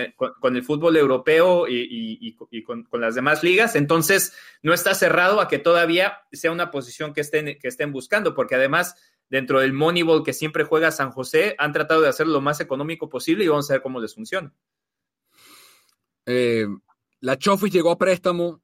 [0.58, 3.78] el, fútbol europeo y, con, las demás ligas.
[3.78, 8.36] Entonces, no está cerrado a que todavía sea una posición que estén, que estén buscando,
[8.36, 8.96] porque además,
[9.30, 13.08] dentro del Moneyball que siempre juega San José, han tratado de hacerlo lo más económico
[13.08, 14.54] posible y vamos a ver cómo les funciona.
[16.26, 16.68] Eh,
[17.22, 18.62] la Chofis llegó a préstamo,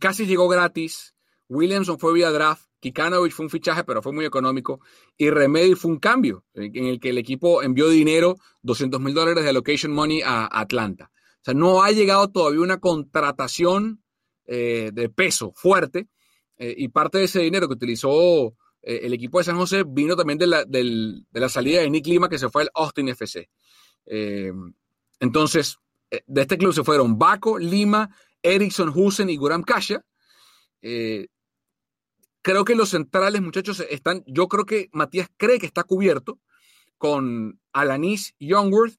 [0.00, 1.14] casi llegó gratis,
[1.48, 4.80] Williamson fue vía draft, Kikanovic fue un fichaje, pero fue muy económico.
[5.16, 9.42] Y Remedy fue un cambio en el que el equipo envió dinero, 200 mil dólares
[9.42, 11.10] de allocation money a Atlanta.
[11.14, 14.02] O sea, no ha llegado todavía una contratación
[14.46, 16.08] eh, de peso fuerte.
[16.58, 18.48] Eh, y parte de ese dinero que utilizó
[18.82, 22.06] eh, el equipo de San José vino también de la, de la, salida de Nick
[22.06, 23.48] Lima, que se fue al Austin FC.
[25.20, 25.78] entonces,
[26.26, 30.04] de este club se fueron Baco, Lima, Erickson, Husen y Guram Kasha
[32.44, 34.22] creo que los centrales, muchachos, están.
[34.26, 36.38] Yo creo que Matías cree que está cubierto
[36.98, 38.94] con Alanis Youngworth,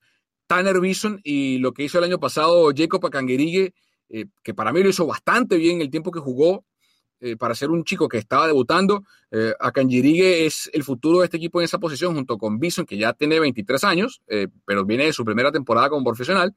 [0.47, 3.73] Tanner Bison y lo que hizo el año pasado Jacob Akangerige,
[4.09, 6.65] eh, que para mí lo hizo bastante bien el tiempo que jugó.
[7.21, 9.53] Eh, para ser un chico que estaba debutando, eh,
[10.45, 13.39] es el futuro de este equipo en esa posición, junto con Bison, que ya tiene
[13.39, 16.55] 23 años, eh, pero viene de su primera temporada como profesional.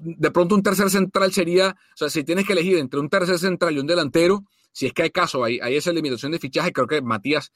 [0.00, 3.38] de pronto un tercer central sería, o sea, si tienes que elegir entre un tercer
[3.38, 6.72] central y un delantero, si es que hay caso, hay, hay esa limitación de fichaje,
[6.72, 7.52] creo que Matías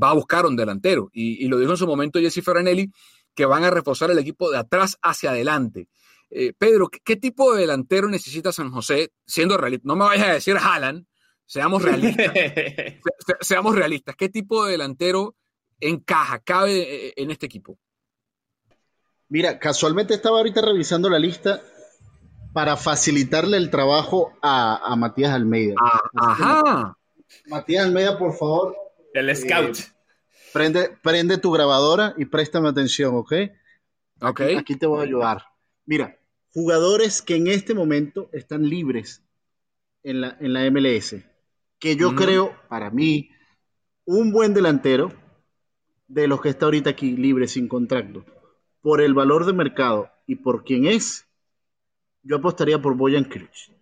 [0.00, 1.10] va a buscar un delantero.
[1.12, 2.92] Y, lo dijo en su momento Jesse Ferranelli,
[3.34, 5.88] que van a reforzar el equipo de atrás hacia adelante.
[6.30, 9.86] Eh, Pedro, ¿qué, tipo de delantero necesita San José siendo realista?
[9.86, 11.06] No me vayas a decir Haaland,
[11.44, 12.32] seamos realistas.
[13.40, 14.16] seamos realistas.
[14.16, 15.36] ¿Qué tipo de delantero
[15.78, 17.78] encaja, cabe eh, en este equipo?
[19.28, 21.62] Mira, casualmente estaba ahorita revisando la lista
[22.56, 25.74] para facilitarle el trabajo a, Matías Almeida.
[25.78, 26.98] Ah, ajá.
[27.48, 28.74] Matías Almeida, por favor.
[29.12, 29.76] El eh, scout.
[30.54, 33.34] prende, prende tu grabadora y préstame atención, ¿ok?
[34.22, 34.40] Ok.
[34.56, 35.42] Aquí, te voy a ayudar.
[35.84, 36.18] Mira,
[36.54, 39.22] jugadores que en este momento están libres
[40.02, 41.16] en la, en la MLS,
[41.78, 43.32] que yo creo, para mí,
[44.06, 45.12] un buen delantero
[46.08, 48.24] de los que está ahorita aquí libre sin contrato
[48.80, 51.25] por el valor de mercado y por quién es,
[52.26, 53.72] yo apostaría por Boyan Cruz.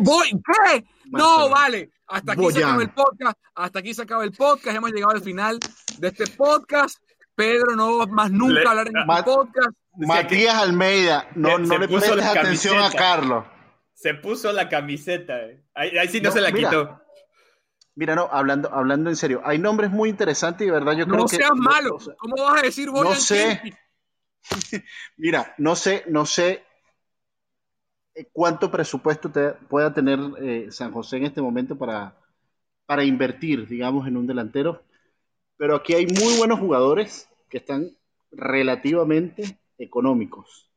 [0.00, 0.30] ¿Voy?
[0.30, 0.84] ¿Qué?
[1.10, 1.90] No, vale.
[2.06, 3.38] Hasta aquí se acaba el podcast.
[3.54, 4.76] Hasta aquí se acaba el podcast.
[4.76, 5.58] Hemos llegado al final
[5.98, 6.98] de este podcast.
[7.34, 9.76] Pedro no va más nunca a hablar en este podcast.
[9.96, 13.44] Matías Almeida, no, no le prestes atención a Carlos.
[13.92, 15.38] Se puso la camiseta.
[15.40, 15.64] Eh.
[15.74, 17.00] Ahí, sí no, se la quitó.
[17.94, 21.16] Mira, no, hablando, hablando en serio, hay nombres muy interesantes y de verdad yo creo
[21.16, 21.22] que.
[21.22, 21.98] No seas malo.
[22.18, 23.60] ¿Cómo vas a decir Boyan No sé.
[25.16, 26.64] Mira, no sé, no sé
[28.32, 29.30] cuánto presupuesto
[29.68, 32.16] pueda tener eh, San José en este momento para,
[32.86, 34.82] para invertir, digamos, en un delantero.
[35.56, 37.90] Pero aquí hay muy buenos jugadores que están
[38.30, 40.70] relativamente económicos.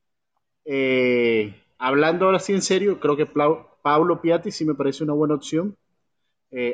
[0.65, 5.35] Eh, hablando ahora sí en serio, creo que Pablo Piatti sí me parece una buena
[5.35, 5.77] opción.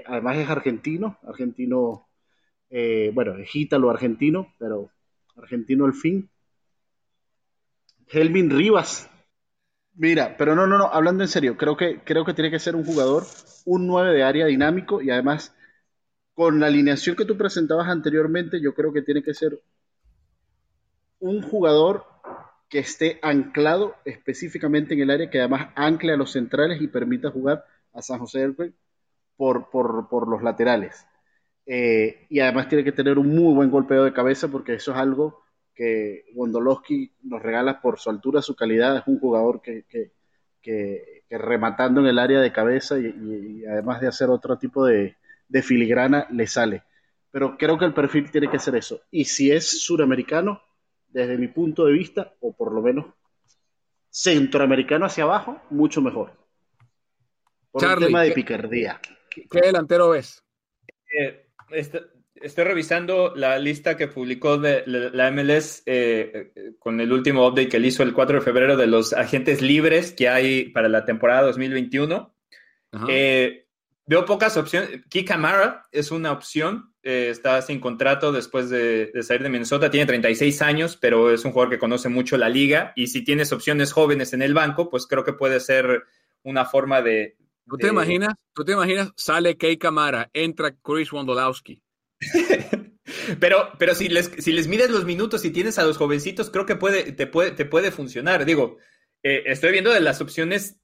[0.06, 2.08] además es argentino, argentino,
[3.14, 4.90] bueno, es ítalo argentino, pero
[5.36, 6.30] argentino al fin.
[8.08, 9.10] Helvin Rivas.
[9.96, 12.76] Mira, pero no, no, no, hablando en serio, creo que, creo que tiene que ser
[12.76, 13.26] un jugador,
[13.66, 15.56] un 9 de área dinámico y además
[16.34, 19.62] con la alineación que tú presentabas anteriormente, yo creo que tiene que ser
[21.20, 22.06] un jugador
[22.70, 27.30] que esté anclado específicamente en el área, que además ancle a los centrales y permita
[27.30, 27.64] jugar
[27.94, 28.74] a San José del
[29.38, 31.06] por, por, los laterales.
[31.68, 34.98] Eh, y además tiene que tener un muy buen golpeo de cabeza porque eso es
[34.98, 35.44] algo
[35.74, 38.98] que Wondolowski nos regala por su altura, su calidad.
[38.98, 40.12] Es un jugador que,
[41.30, 45.16] rematando en el área de cabeza y, además de hacer otro tipo de,
[45.62, 46.84] filigrana, le sale.
[47.32, 49.02] Pero creo que el perfil tiene que ser eso.
[49.10, 50.62] Y si es suramericano,
[51.08, 53.06] desde mi punto de vista, o por lo menos
[54.10, 56.34] centroamericano hacia abajo, mucho mejor.
[57.72, 59.00] Por el tema de picardía.
[59.30, 60.44] ¿Qué, delantero ves?
[61.20, 62.02] Eh, este,
[62.44, 67.78] estoy revisando la lista que publicó de la MLS eh, con el último update que
[67.78, 71.44] él hizo el 4 de febrero de los agentes libres que hay para la temporada
[71.44, 72.36] 2021.
[73.08, 73.66] Eh,
[74.06, 74.90] veo pocas opciones.
[75.10, 76.94] Kika Mara es una opción.
[77.02, 79.90] Eh, está sin contrato después de, salir de Minnesota.
[79.90, 82.94] Tiene 36 años, pero es un jugador que conoce mucho la liga.
[82.96, 86.04] Y si tienes opciones jóvenes en el banco, pues creo que puede ser
[86.44, 87.38] una forma de.
[87.68, 88.36] ¿Tú te imaginas?
[88.54, 89.12] ¿Tú te imaginas?
[89.16, 91.83] Sale Kei Kamara, entra Chris Wondolowski.
[93.40, 96.66] pero, pero si les, si les mides los minutos y tienes a los jovencitos, creo
[96.66, 98.46] que puede, te, puede, te puede funcionar.
[98.46, 98.78] Digo,
[99.24, 100.80] eh, estoy viendo de las opciones,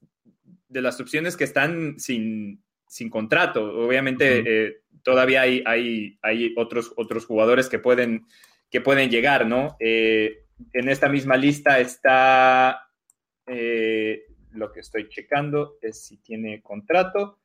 [0.68, 3.64] de las opciones que están sin, sin contrato.
[3.64, 8.26] Obviamente, eh, todavía hay, hay, hay, otros, otros jugadores que pueden,
[8.70, 9.76] que pueden llegar, ¿no?
[9.80, 12.86] Eh, en esta misma lista está
[14.52, 17.38] lo que estoy checando es si tiene contrato.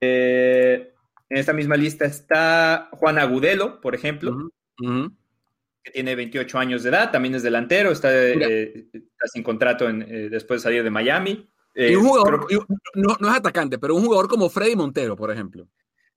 [0.00, 0.93] Eh,
[1.28, 7.10] en esta misma lista está Juan Agudelo, por ejemplo, que tiene 28 años de edad,
[7.10, 8.88] también es delantero, está, eh,
[9.32, 11.50] sin contrato eh, después de salir de Miami.
[11.74, 12.46] y un eh, jugador,
[12.94, 15.68] no, es atacante, pero un jugador como Freddy Montero, por ejemplo.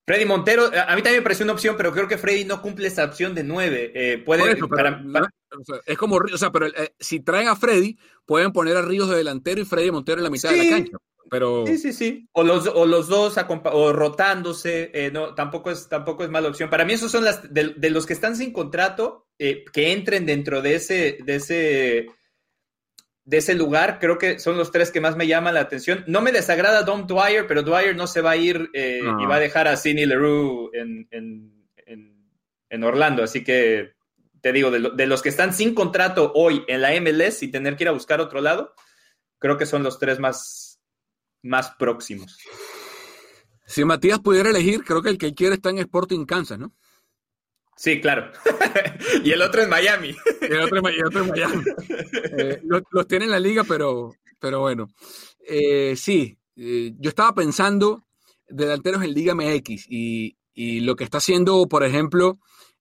[0.05, 2.87] Freddy Montero, a mí también me pareció una opción, pero creo que Freddy no cumple
[2.87, 4.23] esa opción de nueve.
[4.25, 4.57] puede,
[5.85, 6.67] es como, o sea, pero
[6.97, 10.29] si traen a Freddy, pueden poner a Ríos de delantero y Freddy Montero en la
[10.29, 10.97] mitad de la cancha.
[11.29, 11.65] Pero...
[11.65, 12.29] Sí, sí, sí.
[12.31, 13.35] O los, o los dos
[13.65, 16.69] o rotándose, eh, no, tampoco es, tampoco es mala opción.
[16.69, 20.61] Para mí, esos son las de, los que están sin contrato, eh, que entren dentro
[20.61, 22.07] de ese, de ese,
[23.27, 26.03] de ese lugar, creo que son los tres que más me llaman la atención.
[26.07, 29.35] No me desagrada Dom Dwyer, pero Dwyer no se va a ir eh, y va
[29.35, 33.23] a dejar a Sidney Leroux en, en, Orlando.
[33.23, 33.93] Así que
[34.39, 37.75] te digo, de, de los que están sin contrato hoy en la MLS y tener
[37.75, 38.73] que ir a buscar otro lado,
[39.39, 40.66] creo que son los tres más
[41.47, 42.37] más próximos.
[43.65, 46.73] Si Matías pudiera elegir, creo que el que quiere está en Sporting Kansas, ¿no?
[47.75, 48.31] Sí, claro.
[49.23, 50.15] y el otro en Miami.
[50.41, 51.63] el otro, en Miami.
[52.37, 54.87] Eh, los, tiene en la liga, pero, pero bueno.
[55.47, 58.07] Eh, sí, eh, yo estaba pensando
[58.47, 60.35] delanteros en Liga MX y,
[60.81, 62.39] lo que está haciendo, por ejemplo,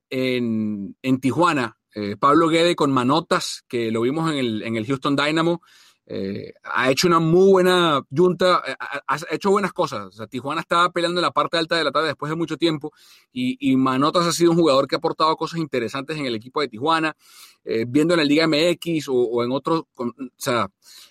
[0.08, 1.76] en, en Tijuana,
[2.18, 5.60] Pablo Guede con Manotas, que lo vimos en el, en el Houston Dynamo,
[6.08, 10.06] eh, ha hecho una muy buena junta, eh, ha, hecho buenas cosas.
[10.06, 12.56] O sea, Tijuana estaba peleando en la parte alta de la tabla después de mucho
[12.56, 12.92] tiempo
[13.32, 16.68] y, Manotas ha sido un jugador que ha aportado cosas interesantes en el equipo de
[16.68, 17.16] Tijuana,
[17.64, 19.84] eh, viendo en la Liga MX o, en otros.
[19.96, 20.68] O sea,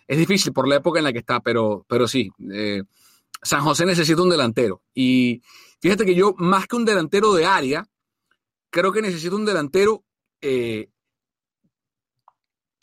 [0.08, 2.32] es difícil por la época en la que está, pero, pero sí.
[3.42, 4.82] San José necesita un delantero.
[4.94, 5.42] Y
[5.80, 7.86] fíjate que yo, más que un delantero de área,
[8.70, 10.04] creo que necesito un delantero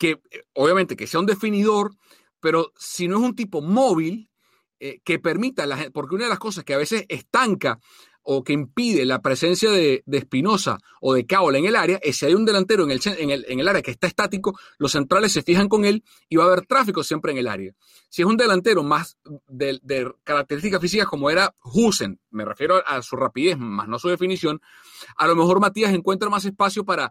[0.03, 0.21] que
[0.51, 1.95] obviamente que sea un definidor,
[2.41, 4.29] pero si no es un tipo móvil
[4.77, 7.79] eh, que permita, la, porque una de las cosas que a veces estanca
[8.21, 12.25] o que impide la presencia de, Espinosa o de Caola en el área es si
[12.25, 15.69] hay un delantero en el, en, el, área que está estático, los centrales se fijan
[15.69, 17.71] con él y va a haber tráfico siempre en el área.
[18.09, 19.17] Si es un delantero más
[19.47, 24.59] de, características físicas como era Husen, me refiero a su rapidez, más no su definición,
[25.15, 27.09] a lo mejor Matías encuentra más espacio para eh,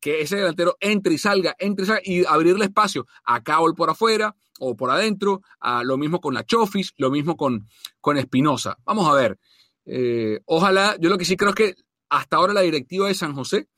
[0.00, 3.90] que ese delantero entre y salga, entre y salga y abrirle espacio a Cabol por
[3.90, 7.68] afuera o por adentro, a, lo mismo con la Chofis, lo mismo con,
[8.00, 8.78] con Espinosa.
[8.84, 9.38] Vamos a ver.
[9.84, 11.74] Eh, ojalá, yo lo que sí creo es que
[12.08, 13.68] hasta ahora la directiva de San José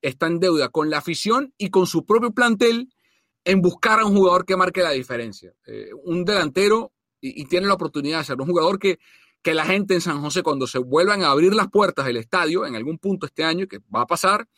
[0.00, 2.92] está en deuda con la afición y con su propio plantel
[3.44, 5.52] en buscar a un jugador que marque la diferencia.
[5.66, 8.98] Eh, un delantero, y, tiene la oportunidad de ser un jugador que,
[9.42, 12.66] que la gente en San José, cuando se vuelvan a abrir las puertas del estadio
[12.66, 14.48] en algún punto este año, que va a pasar,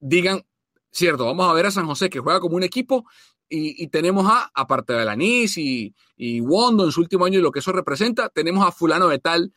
[0.00, 0.44] digan,
[0.90, 3.06] cierto, vamos a ver a San José que juega como un equipo
[3.50, 7.50] y, tenemos a, aparte de Alanis y, y Wondo en su último año y lo
[7.50, 9.52] que eso representa, tenemos a fulano de tal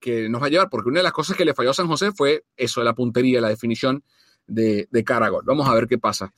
[0.00, 1.86] que, nos va a llevar, porque una de las cosas que le falló a San
[1.86, 4.02] José fue eso de la puntería, la definición
[4.46, 5.44] de, de Caragol.
[5.46, 6.32] Vamos a ver qué pasa.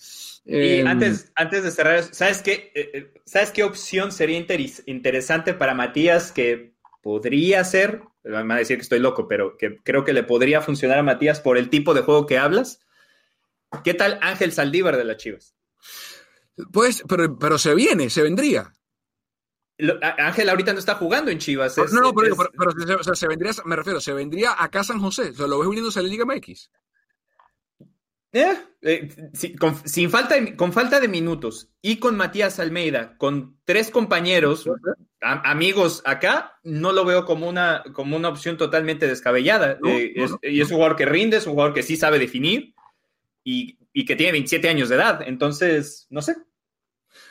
[0.45, 4.39] Y em, antes, antes de cerrar, ¿sabes qué, eh, eh, ¿sabes qué opción sería
[4.87, 8.03] interesante para Matías que podría ser?
[8.23, 11.03] Me van a decir que estoy loco, pero que creo que le podría funcionar a
[11.03, 12.81] Matías por el tipo de juego que hablas.
[13.85, 15.55] ¿Qué tal Ángel Saldívar de las Chivas?
[16.73, 18.73] Pues, pero, pero se viene, se vendría.
[20.19, 21.77] Ángel ahorita no está jugando en Chivas.
[21.77, 25.31] no, no, pero, pero, se vendría, me refiero, se vendría acá a San José.
[25.31, 26.70] O sea, lo ves uniéndose a la Liga MX.
[28.31, 29.09] Eh, eh
[29.85, 34.69] sin falta con falta de minutos y con Matías Almeida, con tres compañeros,
[35.20, 39.78] amigos acá, no lo veo como una, como una opción totalmente descabellada.
[39.86, 40.12] Eh,
[40.43, 42.74] y es un jugador que rinde, es un jugador que sí sabe definir
[43.44, 45.23] y, que tiene 27 años de edad.
[45.27, 46.36] Entonces, no sé.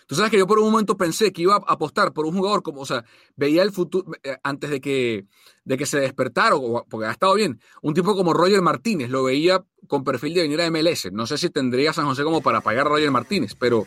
[0.06, 2.64] Tú sabes que yo por un momento pensé que iba a apostar por un jugador
[2.64, 3.04] como, o sea,
[3.36, 5.28] veía el futuro, eh, antes de que,
[5.66, 6.56] de que se despertara,
[6.90, 10.62] porque ha estado bien, un tipo como Roger Martínez, lo veía con perfil de venir
[10.62, 11.12] a MLS.
[11.12, 13.86] No sé si tendría San José como para pagar a Roger Martínez, pero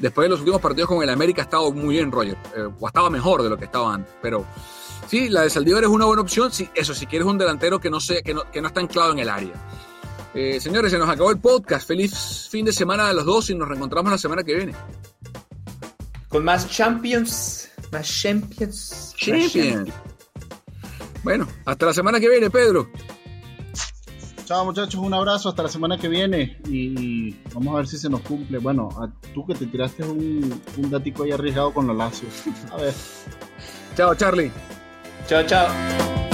[0.00, 2.86] después de los últimos partidos con el América ha estado muy bien Roger, eh, o
[2.86, 4.46] estaba mejor de lo que estaba antes, pero
[5.08, 7.90] sí, la de Saldívar es una buena opción, sí, eso, si quieres un delantero que
[7.90, 9.52] no, sea, que no, que no está anclado en el área.
[10.36, 11.88] Eh, señores, se nos acabó el podcast.
[11.88, 14.74] Feliz fin de semana a los dos y nos reencontramos la semana que viene.
[16.28, 17.70] Con más Champions.
[17.90, 19.14] Más Champions.
[19.16, 19.90] Champions.
[21.22, 22.90] Bueno, hasta la semana que viene, Pedro.
[24.44, 28.08] Chao muchachos, un abrazo, hasta la semana que viene y vamos a ver si se
[28.08, 28.58] nos cumple.
[28.58, 28.90] Bueno,
[29.34, 32.30] tú que te tiraste un, un datico ahí arriesgado con los lacios.
[32.70, 32.94] A ver.
[33.96, 34.52] Chao, Charlie.
[35.26, 36.25] Chao, chao.